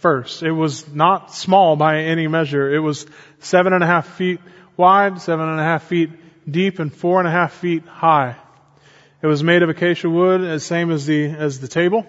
[0.00, 0.42] first.
[0.42, 2.74] It was not small by any measure.
[2.74, 3.06] It was
[3.40, 4.40] seven and a half feet
[4.78, 6.10] wide, seven and a half feet
[6.50, 8.36] deep, and four and a half feet high.
[9.20, 12.06] It was made of acacia wood, as same as the, as the table,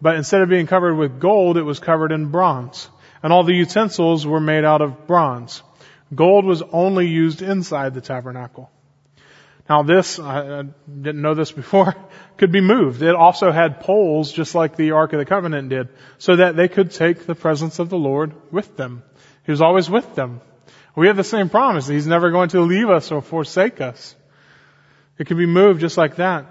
[0.00, 2.88] but instead of being covered with gold, it was covered in bronze
[3.24, 5.62] and all the utensils were made out of bronze.
[6.12, 8.70] Gold was only used inside the tabernacle.
[9.68, 11.94] Now this, I, didn't know this before,
[12.36, 13.02] could be moved.
[13.02, 15.88] It also had poles just like the Ark of the Covenant did,
[16.18, 19.02] so that they could take the presence of the Lord with them.
[19.44, 20.40] He was always with them.
[20.96, 21.86] We have the same promise.
[21.86, 24.14] He's never going to leave us or forsake us.
[25.18, 26.46] It could be moved just like that.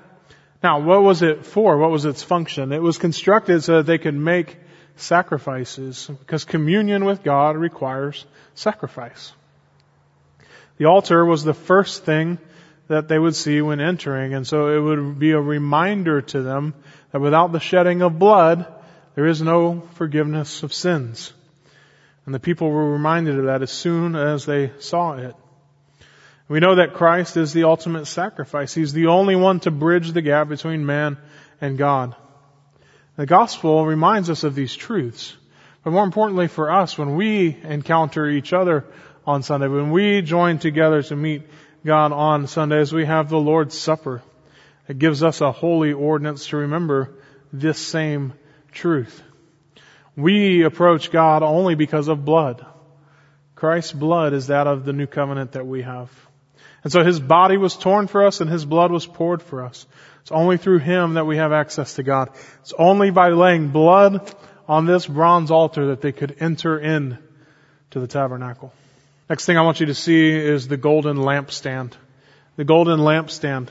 [0.61, 1.77] Now, what was it for?
[1.77, 2.71] What was its function?
[2.71, 4.57] It was constructed so that they could make
[4.95, 9.33] sacrifices because communion with God requires sacrifice.
[10.77, 12.39] The altar was the first thing
[12.87, 16.73] that they would see when entering, and so it would be a reminder to them
[17.11, 18.65] that without the shedding of blood,
[19.15, 21.33] there is no forgiveness of sins.
[22.25, 25.35] And the people were reminded of that as soon as they saw it.
[26.47, 28.73] We know that Christ is the ultimate sacrifice.
[28.73, 31.17] He's the only one to bridge the gap between man
[31.61, 32.15] and God.
[33.15, 35.35] The gospel reminds us of these truths.
[35.83, 38.85] But more importantly for us, when we encounter each other
[39.25, 41.43] on Sunday, when we join together to meet
[41.85, 44.21] God on Sundays, we have the Lord's Supper.
[44.87, 47.15] It gives us a holy ordinance to remember
[47.51, 48.33] this same
[48.71, 49.21] truth.
[50.15, 52.65] We approach God only because of blood.
[53.55, 56.11] Christ's blood is that of the new covenant that we have.
[56.83, 59.87] And so His body was torn for us and His blood was poured for us.
[60.21, 62.29] It's only through Him that we have access to God.
[62.61, 64.33] It's only by laying blood
[64.67, 67.17] on this bronze altar that they could enter in
[67.91, 68.73] to the tabernacle.
[69.29, 71.93] Next thing I want you to see is the golden lampstand.
[72.57, 73.69] The golden lampstand.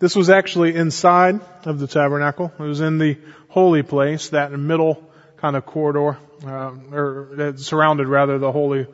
[0.00, 2.52] This was actually inside of the tabernacle.
[2.58, 3.18] It was in the
[3.48, 5.02] holy place, that middle
[5.36, 8.86] kind of corridor, uh, or that surrounded rather the holy,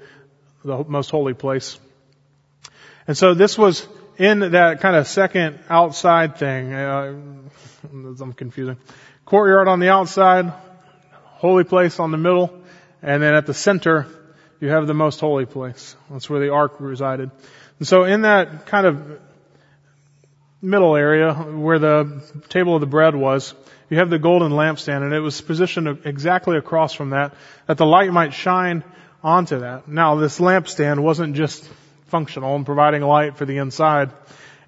[0.64, 1.78] the most holy place.
[3.06, 3.86] And so this was
[4.18, 6.74] in that kind of second outside thing.
[6.74, 7.14] Uh,
[7.90, 8.76] I'm confusing.
[9.24, 10.52] Courtyard on the outside,
[11.12, 12.62] holy place on the middle,
[13.02, 14.06] and then at the center,
[14.60, 15.96] you have the most holy place.
[16.10, 17.30] That's where the ark resided.
[17.78, 19.20] And so in that kind of
[20.62, 23.54] middle area where the table of the bread was,
[23.90, 27.34] you have the golden lampstand and it was positioned exactly across from that,
[27.66, 28.82] that the light might shine
[29.22, 29.88] onto that.
[29.88, 31.68] Now this lampstand wasn't just
[32.06, 34.10] functional and providing light for the inside.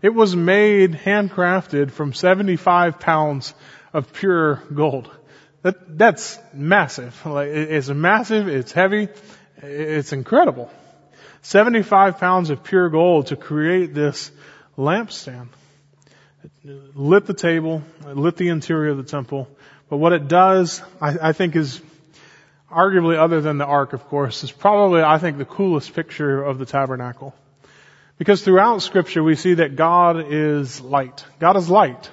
[0.02, 3.54] It was made handcrafted from 75 pounds
[3.92, 5.10] of pure gold.
[5.62, 7.24] That, that's massive.
[7.26, 9.08] Like, it's massive, it's heavy,
[9.62, 10.70] it's incredible.
[11.42, 14.30] 75 pounds of pure gold to create this
[14.76, 15.48] lampstand.
[16.64, 19.48] It lit the table, it lit the interior of the temple.
[19.88, 21.80] But what it does, I, I think is
[22.70, 26.58] arguably other than the ark, of course, is probably, I think, the coolest picture of
[26.58, 27.34] the tabernacle.
[28.18, 31.24] Because throughout scripture we see that God is light.
[31.38, 32.10] God is light.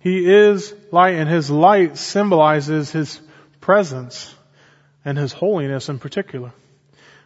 [0.00, 3.20] He is light and His light symbolizes His
[3.60, 4.34] presence
[5.04, 6.52] and His holiness in particular.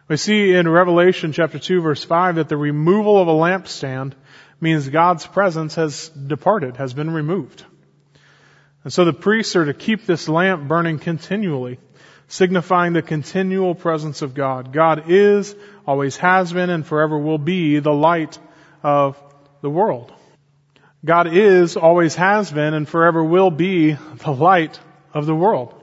[0.07, 4.13] We see in Revelation chapter 2 verse 5 that the removal of a lampstand
[4.61, 7.63] means God's presence has departed, has been removed.
[8.83, 11.77] And so the priests are to keep this lamp burning continually,
[12.29, 14.71] signifying the continual presence of God.
[14.71, 18.39] God is, always has been, and forever will be the light
[18.83, 19.21] of
[19.61, 20.13] the world.
[21.03, 24.79] God is, always has been, and forever will be the light
[25.13, 25.76] of the world.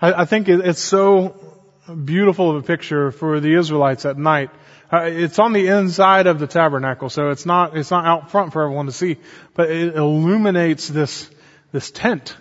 [0.00, 1.56] I, I think it's so
[2.04, 4.50] beautiful of a picture for the Israelites at night.
[4.92, 8.52] Uh, it's on the inside of the tabernacle, so it's not it's not out front
[8.52, 9.16] for everyone to see,
[9.54, 11.28] but it illuminates this
[11.72, 12.36] this tent.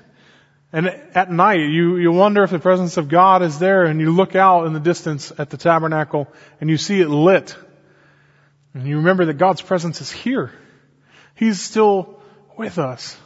[0.71, 4.11] And at night, you you wonder if the presence of God is there, and you
[4.11, 6.27] look out in the distance at the tabernacle,
[6.61, 7.55] and you see it lit,
[8.73, 10.51] and you remember that God's presence is here.
[11.35, 12.19] He's still
[12.57, 13.17] with us.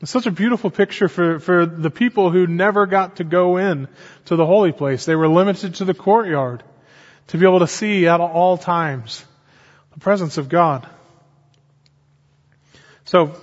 [0.00, 3.86] It's such a beautiful picture for, for the people who never got to go in
[4.26, 5.04] to the holy place.
[5.04, 6.62] They were limited to the courtyard
[7.28, 9.24] to be able to see at all times
[9.92, 10.88] the presence of God.
[13.04, 13.34] So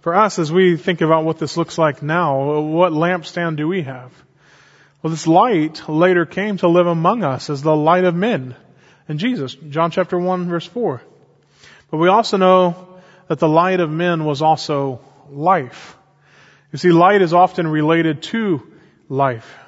[0.00, 3.82] for us, as we think about what this looks like now, what lampstand do we
[3.82, 4.12] have?
[5.02, 8.54] Well, this light later came to live among us as the light of men
[9.08, 11.02] and Jesus, John chapter 1 verse 4.
[11.90, 15.96] But we also know that the light of men was also life.
[16.72, 18.62] You see, light is often related to
[19.08, 19.58] life.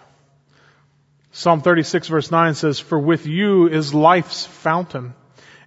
[1.33, 5.14] Psalm 36 verse 9 says, For with you is life's fountain.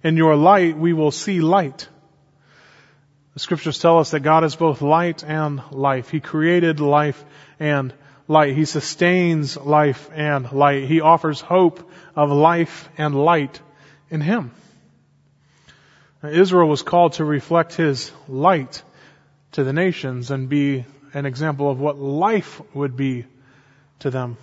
[0.02, 1.88] In your light we will see light.
[3.34, 6.10] The scriptures tell us that God is both light and life.
[6.10, 7.24] He created life
[7.60, 7.94] and
[8.26, 8.56] light.
[8.56, 10.84] He sustains life and light.
[10.84, 13.60] He offers hope of life and light
[14.10, 14.50] in Him.
[16.22, 18.82] Israel was called to reflect his light
[19.52, 23.24] to the nations and be an example of what life would be
[24.00, 24.36] to them.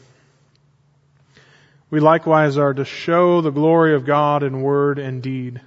[1.90, 5.62] We likewise are to show the glory of God in word and deed.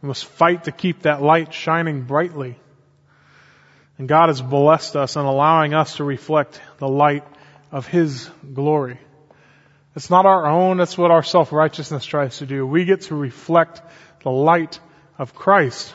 [0.00, 2.58] We must fight to keep that light shining brightly.
[3.98, 7.24] And God has blessed us in allowing us to reflect the light
[7.70, 8.98] of His glory.
[9.94, 12.66] It's not our own, that's what our self-righteousness tries to do.
[12.66, 13.82] We get to reflect
[14.24, 14.80] the light
[15.18, 15.94] of Christ.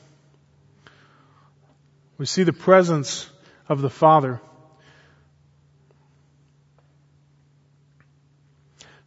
[2.21, 3.27] We see the presence
[3.67, 4.39] of the Father.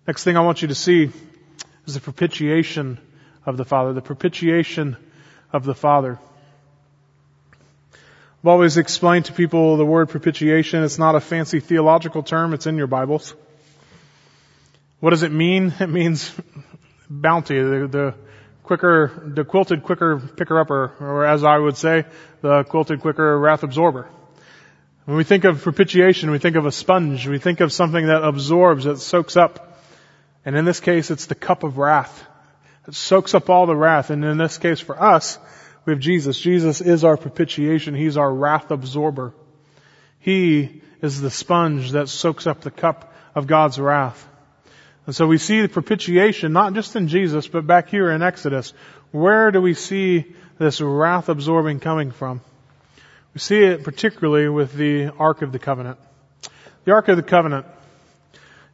[0.05, 1.13] Next thing I want you to see
[1.87, 2.99] is the propitiation
[3.47, 3.93] of the Father.
[3.93, 4.97] The propitiation
[5.53, 6.19] of the Father.
[8.43, 10.83] I've always explained to people the word propitiation.
[10.83, 12.53] It's not a fancy theological term.
[12.53, 13.33] It's in your Bibles.
[14.99, 15.73] What does it mean?
[15.79, 16.35] It means
[17.09, 18.15] bounty, the, the
[18.65, 22.05] quicker, the quilted quicker picker upper, or as I would say,
[22.41, 24.09] the quilted quicker wrath absorber.
[25.05, 27.29] When we think of propitiation, we think of a sponge.
[27.29, 29.79] We think of something that absorbs, that soaks up.
[30.47, 32.27] And in this case, it's the cup of wrath.
[32.89, 34.09] It soaks up all the wrath.
[34.11, 35.39] And in this case, for us,
[35.85, 36.41] we have Jesus.
[36.41, 37.95] Jesus is our propitiation.
[37.95, 39.35] He's our wrath absorber.
[40.21, 44.27] He is the sponge that soaks up the cup of God's wrath.
[45.07, 48.73] And so we see the propitiation not just in Jesus, but back here in Exodus.
[49.11, 52.41] Where do we see this wrath absorbing coming from?
[53.35, 55.99] We see it particularly with the Ark of the Covenant.
[56.85, 57.67] The Ark of the Covenant.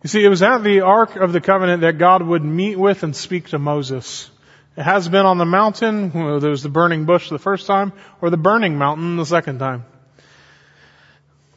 [0.02, 3.02] You see, it was at the Ark of the Covenant that God would meet with
[3.02, 4.30] and speak to Moses.
[4.76, 8.30] It has been on the mountain, there was the burning bush the first time, or
[8.30, 9.84] the burning mountain the second time.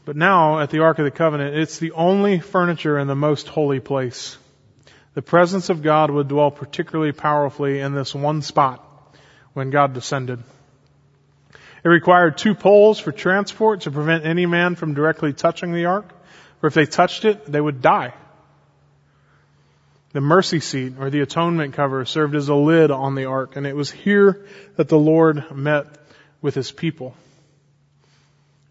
[0.03, 3.47] But now, at the Ark of the Covenant, it's the only furniture in the most
[3.47, 4.37] holy place.
[5.13, 8.83] The presence of God would dwell particularly powerfully in this one spot
[9.53, 10.43] when God descended.
[11.83, 16.09] It required two poles for transport to prevent any man from directly touching the ark,
[16.59, 18.13] for if they touched it, they would die.
[20.13, 23.67] The mercy seat or the atonement cover served as a lid on the ark, and
[23.67, 24.45] it was here
[24.77, 25.87] that the Lord met
[26.41, 27.15] with his people.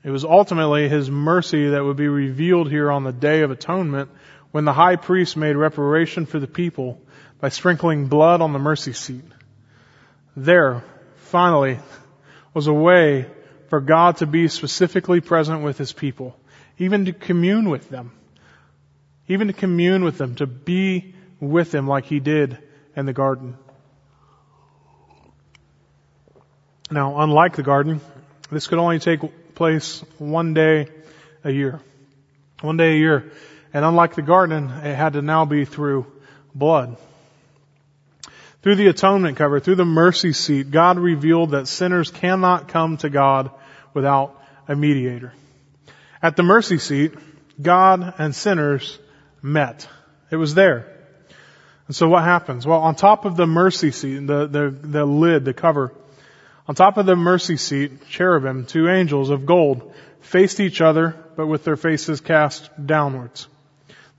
[0.04, 4.10] It was ultimately his mercy that would be revealed here on the day of atonement
[4.52, 7.00] when the high priest made reparation for the people
[7.40, 9.24] by sprinkling blood on the mercy seat.
[10.36, 10.84] There,
[11.16, 11.78] finally,
[12.54, 13.26] was a way
[13.68, 16.36] for God to be specifically present with His people,
[16.78, 18.12] even to commune with them,
[19.26, 22.58] even to commune with them, to be with them like He did
[22.94, 23.56] in the garden.
[26.90, 28.02] Now, unlike the garden,
[28.50, 29.20] this could only take
[29.54, 30.88] place one day
[31.42, 31.80] a year.
[32.60, 33.32] One day a year.
[33.72, 36.06] And unlike the garden, it had to now be through
[36.54, 36.96] blood.
[38.62, 43.10] Through the atonement cover, through the mercy seat, God revealed that sinners cannot come to
[43.10, 43.50] God
[43.92, 45.32] without a mediator.
[46.22, 47.14] At the mercy seat,
[47.60, 48.98] God and sinners
[49.42, 49.88] met.
[50.30, 50.86] It was there.
[51.88, 52.64] And so what happens?
[52.64, 55.92] Well, on top of the mercy seat, the, the, the lid, the cover,
[56.68, 61.48] on top of the mercy seat, cherubim, two angels of gold, faced each other, but
[61.48, 63.48] with their faces cast downwards.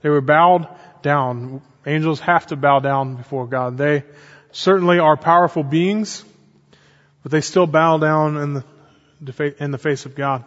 [0.04, 0.68] They were bowed
[1.00, 1.62] down.
[1.86, 3.78] Angels have to bow down before God.
[3.78, 4.04] They
[4.52, 6.22] certainly are powerful beings,
[7.22, 8.62] but they still bow down in
[9.22, 10.44] the, in the face of God.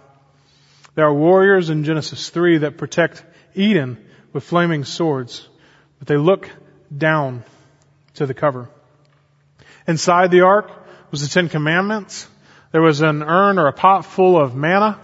[0.94, 3.98] There are warriors in Genesis 3 that protect Eden
[4.32, 5.48] with flaming swords,
[5.98, 6.48] but they look
[6.96, 7.44] down
[8.14, 8.70] to the cover.
[9.88, 10.70] Inside the ark
[11.10, 12.28] was the Ten Commandments.
[12.72, 15.00] There was an urn or a pot full of manna,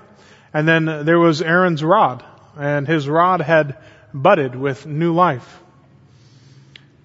[0.54, 2.24] and then there was Aaron's rod,
[2.56, 3.78] and his rod had
[4.14, 5.60] budded with new life.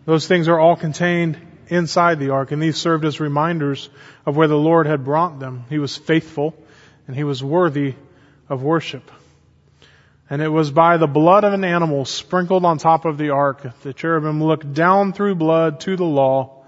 [0.04, 1.38] Those things are all contained
[1.68, 3.90] inside the ark, and these served as reminders
[4.24, 5.64] of where the Lord had brought them.
[5.68, 6.54] He was faithful,
[7.06, 7.94] and he was worthy
[8.48, 9.10] of worship.
[10.30, 13.80] And it was by the blood of an animal sprinkled on top of the ark,
[13.82, 16.64] the cherubim looked down through blood to the law,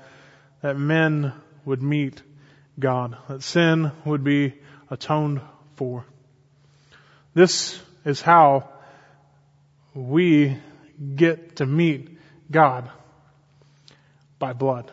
[0.63, 1.33] that men
[1.65, 2.23] would meet
[2.79, 4.55] God, that sin would be
[4.91, 5.41] atoned
[5.77, 6.05] for.
[7.35, 8.71] This is how
[10.01, 10.57] we
[11.15, 12.19] get to meet
[12.51, 12.91] God
[14.39, 14.91] by blood.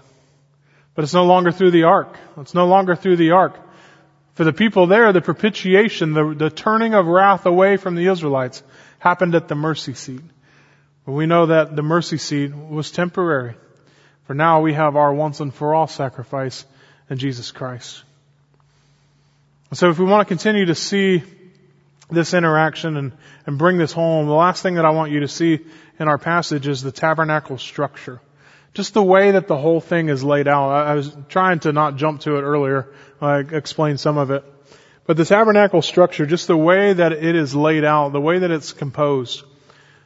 [0.96, 2.18] But it's no longer through the ark.
[2.38, 3.60] It's no longer through the ark.
[4.34, 8.62] For the people there, the propitiation, the, the turning of wrath away from the Israelites
[9.00, 10.22] happened at the mercy seat.
[11.06, 13.56] But we know that the mercy seat was temporary.
[14.26, 16.66] For now we have our once and for all sacrifice
[17.10, 18.04] in Jesus Christ.
[19.74, 21.24] So if we want to continue to see
[22.10, 23.12] this interaction and,
[23.46, 25.60] and bring this home, the last thing that I want you to see
[26.00, 28.22] in our passage is the tabernacle structure
[28.78, 30.70] just the way that the whole thing is laid out.
[30.70, 32.94] I, I was trying to not jump to it earlier.
[33.20, 34.46] I explained some of it.
[35.08, 38.52] But the tabernacle structure, just the way that it is laid out, the way that
[38.52, 39.44] it's composed,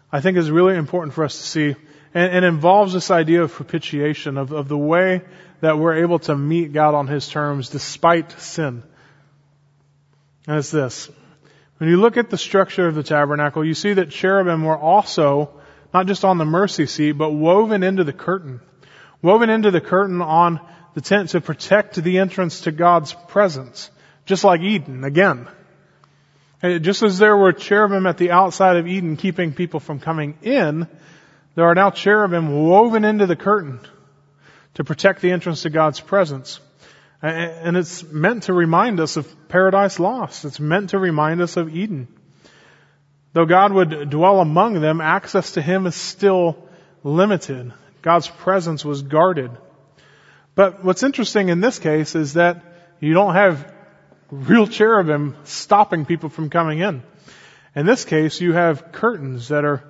[0.10, 1.76] I think is really important for us to see.
[2.14, 5.22] And, and involves this idea of propitiation, of, of the way
[5.60, 8.84] that we're able to meet God on His terms despite sin.
[10.48, 11.10] And it's this.
[11.82, 15.50] When you look at the structure of the tabernacle, you see that cherubim were also
[15.92, 18.62] not just on the mercy seat, but woven into the curtain.
[19.24, 20.60] Woven into the curtain on
[20.94, 23.90] the tent to protect the entrance to God's presence.
[24.28, 25.48] Just like Eden, again.
[26.62, 30.88] Just as there were cherubim at the outside of Eden keeping people from coming in,
[31.56, 33.80] there are now cherubim woven into the curtain
[34.76, 36.60] to protect the entrance to God's presence.
[37.22, 40.44] And it's meant to remind us of paradise lost.
[40.46, 42.08] It's meant to remind us of Eden.
[43.34, 46.68] Though God would dwell among them, access to Him is still
[47.04, 47.74] limited.
[48.02, 49.52] God's presence was guarded.
[50.56, 52.64] But what's interesting in this case is that
[53.00, 53.72] you don't have
[54.32, 57.04] real cherubim stopping people from coming in.
[57.76, 59.84] In this case, you have curtains that are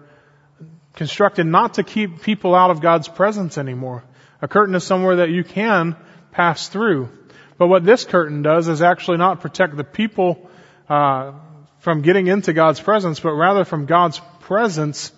[0.94, 4.04] constructed not to keep people out of God's presence anymore.
[4.42, 5.96] A curtain is somewhere that you can
[6.32, 7.10] pass through.
[7.62, 10.50] But what this curtain does is actually not protect the people
[10.90, 11.34] uh,
[11.78, 15.12] from getting into God's presence, but rather from God's presence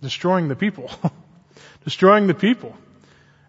[0.00, 0.88] destroying the people.
[1.84, 2.76] destroying the people.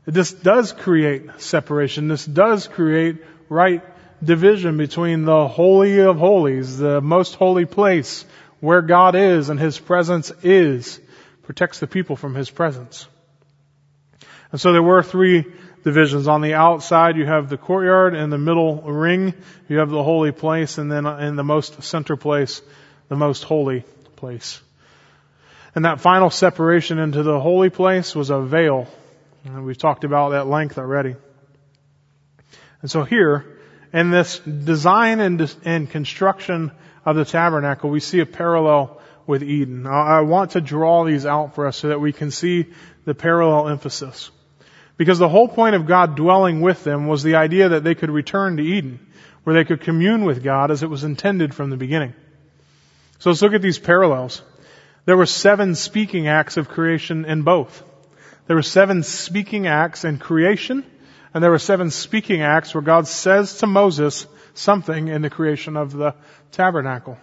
[0.07, 2.07] This does create separation.
[2.07, 3.17] This does create
[3.47, 3.83] right
[4.25, 8.25] division between the Holy of Holies, the most holy place
[8.59, 10.99] where God is and His presence is,
[11.43, 13.05] protects the people from His presence.
[14.51, 15.45] And so there were three
[15.84, 16.27] divisions.
[16.27, 19.34] On the outside you have the courtyard, in the middle ring
[19.67, 22.61] you have the holy place, and then in the most center place,
[23.09, 23.84] the most holy
[24.15, 24.61] place.
[25.75, 28.88] And that final separation into the holy place was a veil.
[29.45, 31.15] And we've talked about that length already.
[32.81, 33.45] And so here,
[33.91, 36.71] in this design and, and construction
[37.05, 39.88] of the tabernacle, we see a parallel with Eden.
[39.88, 42.67] I want to draw these out for us so that we can see
[43.05, 44.31] the parallel emphasis.
[45.03, 48.09] Because the whole point of God dwelling with them was the idea that they could
[48.09, 49.05] return to Eden,
[49.43, 52.13] where they could commune with God as it was intended from the beginning.
[53.19, 54.41] So let's look at these parallels.
[55.03, 57.83] There were seven speaking acts of creation in both.
[58.47, 60.85] There were seven speaking acts in creation
[61.33, 65.75] and there were seven speaking acts where God says to Moses something in the creation
[65.75, 66.15] of the
[66.53, 67.17] tabernacle.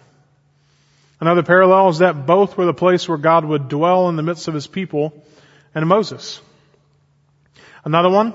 [1.19, 4.47] Another parallel is that both were the place where God would dwell in the midst
[4.47, 5.25] of his people
[5.73, 6.41] and Moses.
[7.83, 8.33] Another one,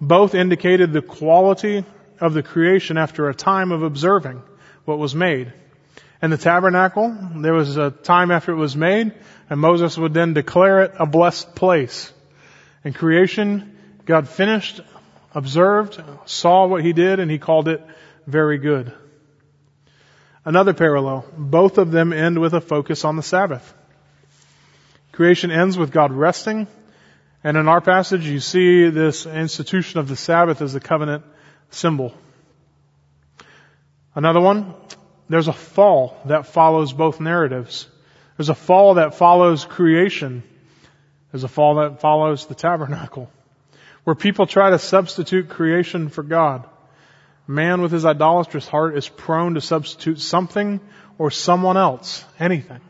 [0.00, 1.84] both indicated the quality
[2.20, 4.42] of the creation after a time of observing
[4.84, 5.52] what was made.
[6.22, 9.12] In the tabernacle, there was a time after it was made,
[9.50, 12.12] and Moses would then declare it a blessed place.
[12.84, 14.80] In creation, God finished
[15.34, 17.84] observed, saw what he did, and he called it
[18.26, 18.92] very good.
[20.44, 21.24] Another parallel.
[21.36, 23.74] Both of them end with a focus on the Sabbath.
[25.12, 26.66] Creation ends with God resting,
[27.44, 31.24] and in our passage you see this institution of the Sabbath as the covenant
[31.70, 32.14] symbol.
[34.14, 34.74] Another one,
[35.28, 37.88] there's a fall that follows both narratives.
[38.36, 40.42] There's a fall that follows creation.
[41.30, 43.30] There's a fall that follows the tabernacle
[44.04, 46.68] where people try to substitute creation for God.
[47.46, 50.80] Man with his idolatrous heart is prone to substitute something
[51.18, 52.80] or someone else, anything,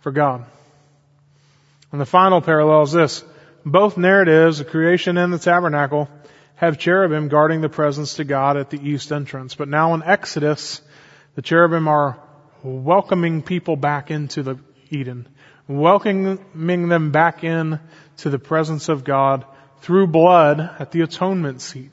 [0.00, 0.44] for God.
[1.90, 3.24] And the final parallel is this.
[3.70, 6.08] Both narratives, the creation and the tabernacle,
[6.54, 9.54] have cherubim guarding the presence to God at the east entrance.
[9.54, 10.80] But now in Exodus,
[11.34, 12.18] the cherubim are
[12.62, 14.58] welcoming people back into the
[14.88, 15.28] Eden,
[15.68, 17.78] welcoming them back in
[18.18, 19.44] to the presence of God
[19.82, 21.92] through blood at the atonement seat.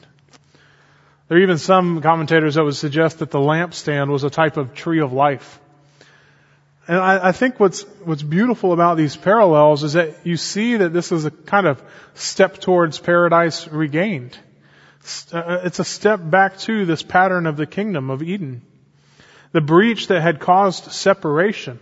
[1.27, 4.75] There are even some commentators that would suggest that the lampstand was a type of
[4.75, 5.59] tree of life.
[6.87, 10.93] And I, I, think what's, what's beautiful about these parallels is that you see that
[10.93, 11.81] this is a kind of
[12.13, 14.37] step towards paradise regained.
[15.31, 18.61] Uh, it's a step back to this pattern of the kingdom of Eden.
[19.51, 21.79] The breach that had caused separation,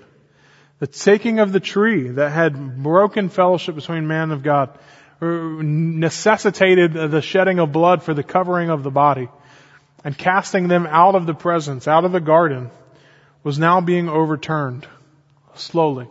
[0.79, 4.77] the taking of the tree that had broken fellowship between man and God,
[5.21, 9.29] necessitated the shedding of blood for the covering of the body
[10.03, 12.69] and casting them out of the presence, out of the garden,
[13.43, 14.87] was now being overturned
[15.55, 16.07] slowly.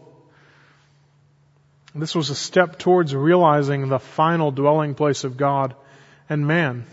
[1.94, 5.74] This was a step towards realizing the final dwelling place of God
[6.28, 6.86] and man.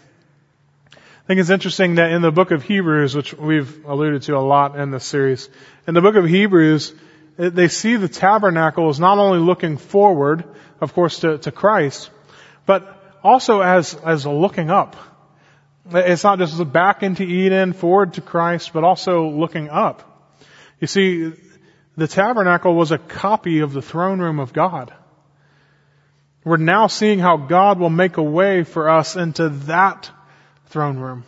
[0.93, 4.39] I think it's interesting that in the book of Hebrews, which we've alluded to a
[4.39, 5.47] lot in this series,
[5.87, 6.93] in the book of Hebrews,
[7.37, 10.43] they see the tabernacle as not only looking forward,
[10.81, 12.09] of course, to, to Christ,
[12.65, 14.97] but also as, as looking up.
[15.91, 20.08] It's not just back into Eden, forward to Christ, but also looking up.
[20.79, 21.33] You see,
[21.97, 24.93] the tabernacle was a copy of the throne room of God.
[26.43, 30.09] We're now seeing how God will make a way for us into that
[30.67, 31.25] throne room.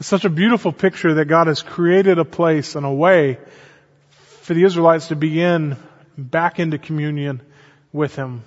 [0.00, 3.38] It's such a beautiful picture that God has created a place and a way
[4.40, 5.76] for the Israelites to begin
[6.16, 7.40] back into communion
[7.92, 8.42] with Him.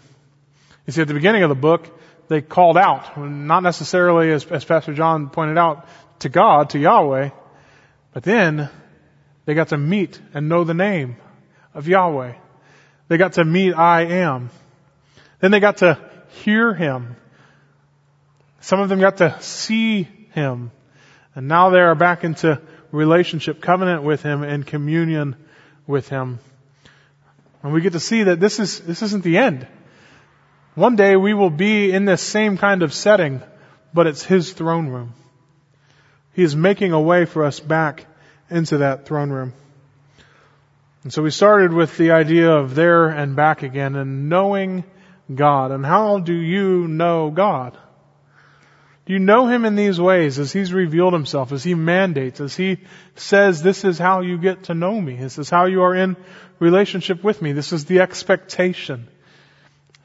[0.85, 1.87] You see, at the beginning of the book,
[2.27, 5.87] they called out, not necessarily, as, as Pastor John pointed out,
[6.19, 7.29] to God, to Yahweh,
[8.13, 8.69] but then
[9.45, 11.17] they got to meet and know the name
[11.73, 12.33] of Yahweh.
[13.07, 14.49] They got to meet I am.
[15.39, 15.99] Then they got to
[16.43, 17.15] hear Him.
[18.59, 20.71] Some of them got to see Him.
[21.35, 22.61] And now they are back into
[22.91, 25.35] relationship, covenant with Him and communion
[25.87, 26.39] with Him.
[27.63, 29.67] And we get to see that this is, this isn't the end.
[30.75, 33.41] One day we will be in this same kind of setting,
[33.93, 35.13] but it's His throne room.
[36.33, 38.05] He is making a way for us back
[38.51, 39.53] into that throne room.
[41.03, 44.83] And so we started with the idea of there and back again and knowing
[45.33, 45.71] God.
[45.71, 47.77] And how do you know God?
[49.05, 52.55] Do you know Him in these ways as He's revealed Himself, as He mandates, as
[52.55, 52.79] He
[53.15, 55.15] says, this is how you get to know me.
[55.15, 56.15] This is how you are in
[56.59, 57.51] relationship with me.
[57.53, 59.07] This is the expectation.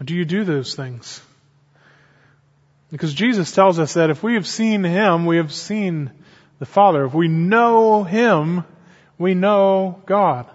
[0.03, 1.21] Do you do those things?
[2.91, 6.11] Because Jesus tells us that if we have seen Him, we have seen
[6.59, 7.05] the Father.
[7.05, 8.65] If we know Him,
[9.19, 10.47] we know God.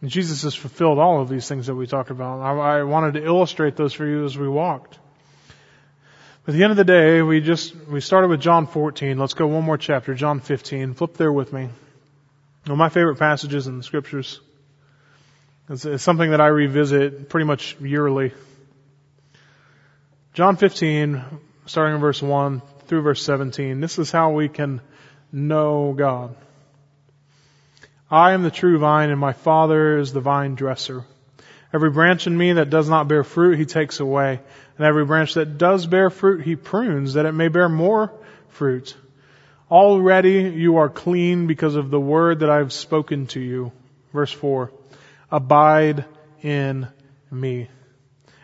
[0.00, 2.40] And Jesus has fulfilled all of these things that we talked about.
[2.40, 4.98] I, I wanted to illustrate those for you as we walked.
[6.46, 9.18] At the end of the day, we just, we started with John 14.
[9.18, 10.94] Let's go one more chapter, John 15.
[10.94, 11.64] Flip there with me.
[11.64, 14.40] One of my favorite passages in the scriptures.
[15.68, 18.32] It's, it's something that I revisit pretty much yearly.
[20.32, 21.22] John 15,
[21.66, 23.80] starting in verse 1 through verse 17.
[23.80, 24.80] This is how we can
[25.30, 26.34] know God.
[28.10, 31.04] I am the true vine and my Father is the vine dresser.
[31.72, 34.40] Every branch in me that does not bear fruit, he takes away.
[34.78, 38.10] And every branch that does bear fruit, he prunes that it may bear more
[38.48, 38.96] fruit.
[39.70, 43.72] Already you are clean because of the word that I have spoken to you.
[44.14, 44.72] Verse 4.
[45.30, 46.06] Abide
[46.42, 46.88] in
[47.30, 47.68] me.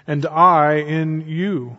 [0.07, 1.79] And I in you.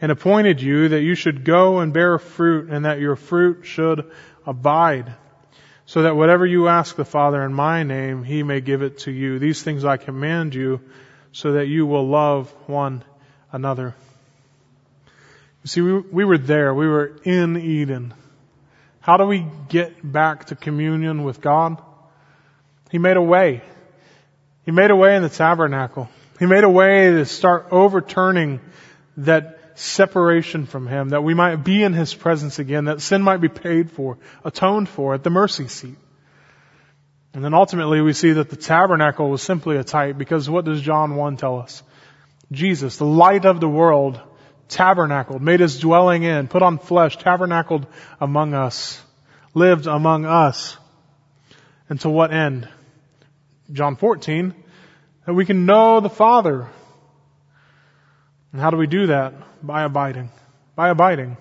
[0.00, 4.10] and appointed you that you should go and bear fruit and that your fruit should
[4.46, 5.14] abide
[5.86, 9.10] so that whatever you ask the Father in my name, He may give it to
[9.10, 9.38] you.
[9.38, 10.80] These things I command you
[11.32, 13.04] so that you will love one
[13.52, 13.94] another.
[15.62, 16.72] You see, we, we were there.
[16.72, 18.14] We were in Eden.
[19.00, 21.82] How do we get back to communion with God?
[22.90, 23.62] He made a way.
[24.64, 26.08] He made a way in the tabernacle.
[26.38, 28.60] He made a way to start overturning
[29.18, 33.38] that separation from Him, that we might be in His presence again, that sin might
[33.40, 35.96] be paid for, atoned for at the mercy seat.
[37.32, 40.82] And then ultimately we see that the tabernacle was simply a type because what does
[40.82, 41.82] John 1 tell us?
[42.50, 44.20] Jesus, the light of the world,
[44.68, 47.86] tabernacled, made his dwelling in, put on flesh, tabernacled
[48.20, 49.00] among us,
[49.54, 50.76] lived among us.
[51.88, 52.68] And to what end?
[53.72, 54.54] John 14,
[55.26, 56.68] that we can know the Father.
[58.52, 59.34] And how do we do that?
[59.62, 60.30] by abiding.
[60.74, 61.36] By abiding.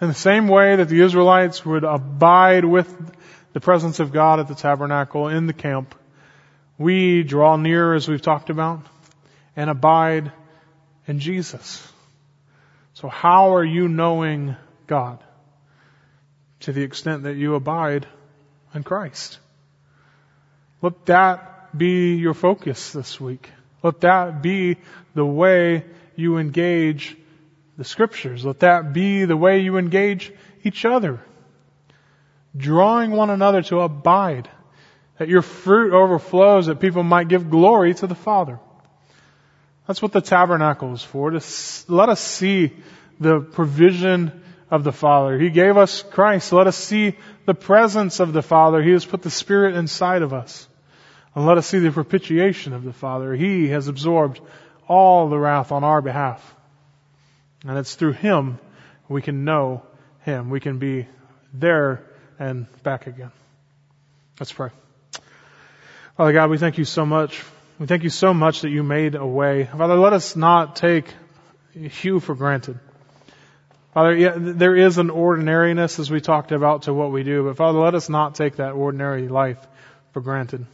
[0.00, 2.92] In the same way that the Israelites would abide with
[3.52, 5.94] the presence of God at the tabernacle in the camp,
[6.78, 8.84] we draw near as we've talked about
[9.54, 10.32] and abide
[11.06, 11.86] in Jesus.
[12.94, 15.22] So how are you knowing God?
[16.60, 18.06] To the extent that you abide
[18.74, 19.38] in Christ.
[20.80, 23.50] Let that be your focus this week.
[23.82, 24.76] Let that be
[25.14, 25.84] the way
[26.16, 27.16] you engage
[27.76, 28.44] the scriptures.
[28.44, 31.20] Let that be the way you engage each other.
[32.56, 34.48] Drawing one another to abide.
[35.18, 38.58] That your fruit overflows, that people might give glory to the Father.
[39.86, 41.40] That's what the tabernacle is for, to
[41.88, 42.72] let us see
[43.18, 45.38] the provision of the Father.
[45.38, 46.52] He gave us Christ.
[46.52, 47.16] Let us see
[47.46, 48.82] the presence of the Father.
[48.82, 50.66] He has put the Spirit inside of us.
[51.34, 53.34] And let us see the propitiation of the Father.
[53.34, 54.40] He has absorbed
[54.86, 56.54] all the wrath on our behalf.
[57.66, 58.58] And it's through Him
[59.08, 59.82] we can know
[60.20, 60.50] Him.
[60.50, 61.06] We can be
[61.52, 62.04] there
[62.38, 63.30] and back again.
[64.40, 64.70] Let's pray.
[66.16, 67.42] Father God, we thank you so much.
[67.78, 69.64] We thank you so much that you made a way.
[69.64, 71.06] Father, let us not take
[71.74, 72.78] you for granted.
[73.94, 77.56] Father, yeah, there is an ordinariness as we talked about to what we do, but
[77.56, 79.58] Father, let us not take that ordinary life
[80.12, 80.66] for granted.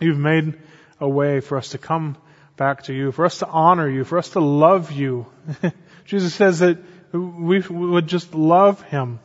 [0.00, 0.58] You've made
[1.00, 2.16] a way for us to come
[2.56, 5.26] back to you, for us to honor you, for us to love you.
[6.04, 6.78] Jesus says that
[7.12, 9.20] we would just love him.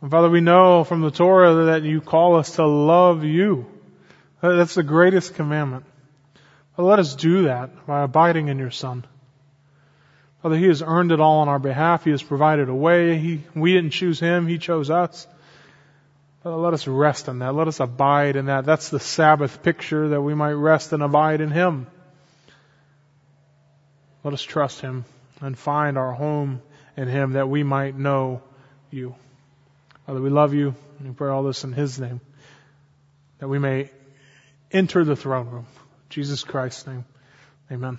[0.00, 3.66] And Father, we know from the Torah that you call us to love you.
[4.40, 5.84] That's the greatest commandment.
[6.76, 9.04] But let us do that by abiding in your Son.
[10.42, 12.04] Father, He has earned it all on our behalf.
[12.04, 13.18] He has provided a way.
[13.18, 14.46] He, we didn't choose Him.
[14.46, 15.26] He chose us.
[16.48, 17.54] Father, let us rest in that.
[17.54, 18.64] Let us abide in that.
[18.64, 21.86] That's the Sabbath picture that we might rest and abide in Him.
[24.24, 25.04] Let us trust Him
[25.42, 26.62] and find our home
[26.96, 28.40] in Him that we might know
[28.90, 29.14] you.
[30.06, 32.22] Father, we love you and we pray all this in His name
[33.40, 33.90] that we may
[34.72, 35.66] enter the throne room.
[36.08, 37.04] Jesus Christ's name.
[37.70, 37.98] Amen.